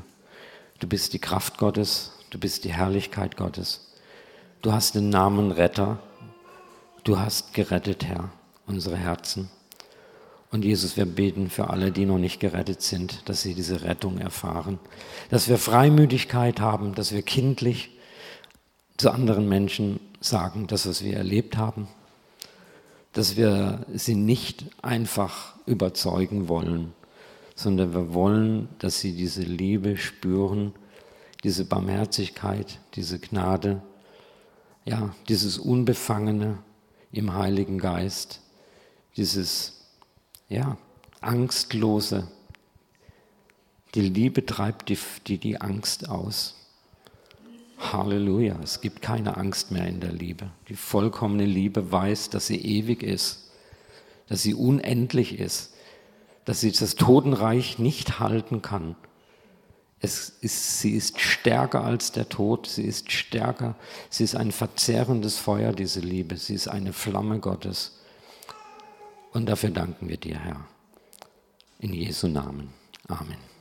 Du 0.81 0.87
bist 0.87 1.13
die 1.13 1.19
Kraft 1.19 1.59
Gottes. 1.59 2.13
Du 2.31 2.39
bist 2.39 2.65
die 2.65 2.73
Herrlichkeit 2.73 3.37
Gottes. 3.37 3.93
Du 4.63 4.73
hast 4.73 4.95
den 4.95 5.11
Namen 5.11 5.53
Retter. 5.53 5.99
Du 7.05 7.19
hast 7.19 7.55
gerettet, 7.55 8.05
Herr, 8.05 8.31
unsere 8.67 8.97
Herzen. 8.97 9.49
Und 10.51 10.65
Jesus, 10.65 10.97
wir 10.97 11.07
beten 11.07 11.51
für 11.51 11.71
alle, 11.71 11.91
die 11.91 12.07
noch 12.07 12.19
nicht 12.19 12.41
gerettet 12.41 12.81
sind, 12.81 13.29
dass 13.29 13.43
sie 13.43 13.55
diese 13.55 13.83
Rettung 13.83 14.19
erfahren. 14.19 14.79
Dass 15.29 15.49
wir 15.49 15.59
Freimütigkeit 15.59 16.61
haben, 16.61 16.95
dass 16.95 17.13
wir 17.13 17.23
kindlich 17.23 17.91
zu 18.97 19.11
anderen 19.11 19.49
Menschen 19.49 20.01
sagen, 20.21 20.67
das, 20.67 20.87
was 20.89 21.05
wir 21.05 21.17
erlebt 21.17 21.57
haben. 21.57 21.89
Dass 23.13 23.37
wir 23.37 23.85
sie 23.93 24.15
nicht 24.15 24.67
einfach 24.83 25.55
überzeugen 25.67 26.49
wollen, 26.49 26.93
sondern 27.55 27.93
wir 27.93 28.15
wollen, 28.15 28.69
dass 28.79 29.01
sie 29.01 29.17
diese 29.17 29.43
Liebe 29.43 29.97
spüren, 29.97 30.73
diese 31.43 31.65
Barmherzigkeit, 31.65 32.79
diese 32.95 33.19
Gnade, 33.19 33.83
ja, 34.85 35.15
dieses 35.29 35.59
Unbefangene 35.59 36.59
im 37.13 37.35
Heiligen 37.35 37.79
Geist, 37.79 38.41
dieses 39.17 39.76
ja, 40.49 40.77
Angstlose. 41.21 42.29
Die 43.95 44.03
Liebe 44.03 44.45
treibt 44.45 44.89
die, 44.89 44.99
die, 45.27 45.39
die 45.39 45.61
Angst 45.61 46.09
aus. 46.09 46.55
Halleluja, 47.79 48.59
es 48.63 48.81
gibt 48.81 49.03
keine 49.03 49.37
Angst 49.37 49.71
mehr 49.71 49.87
in 49.87 50.01
der 50.01 50.13
Liebe. 50.13 50.51
Die 50.69 50.77
vollkommene 50.77 51.45
Liebe 51.45 51.93
weiß, 51.93 52.31
dass 52.31 52.47
sie 52.47 52.61
ewig 52.61 53.03
ist, 53.03 53.51
dass 54.29 54.43
sie 54.43 54.55
unendlich 54.55 55.39
ist, 55.39 55.75
dass 56.45 56.61
sie 56.61 56.73
das 56.73 56.95
Totenreich 56.95 57.79
nicht 57.79 58.19
halten 58.19 58.63
kann. 58.63 58.97
Es 60.01 60.29
ist, 60.41 60.81
sie 60.81 60.93
ist 60.93 61.21
stärker 61.21 61.85
als 61.85 62.13
der 62.13 62.29
Tod, 62.29 62.67
sie 62.67 62.85
ist 62.85 63.11
stärker, 63.13 63.77
sie 64.11 64.25
ist 64.25 64.37
ein 64.37 64.53
verzehrendes 64.53 65.39
Feuer, 65.39 65.73
diese 65.73 66.01
Liebe, 66.01 66.37
sie 66.37 66.55
ist 66.55 66.69
eine 66.69 66.93
Flamme 66.93 67.41
Gottes. 67.41 67.96
Und 69.37 69.45
dafür 69.45 69.69
danken 69.69 70.09
wir 70.09 70.17
dir, 70.17 70.39
Herr. 70.39 70.67
In 71.81 71.93
Jesu 71.93 72.27
Namen. 72.27 72.73
Amen. 73.07 73.56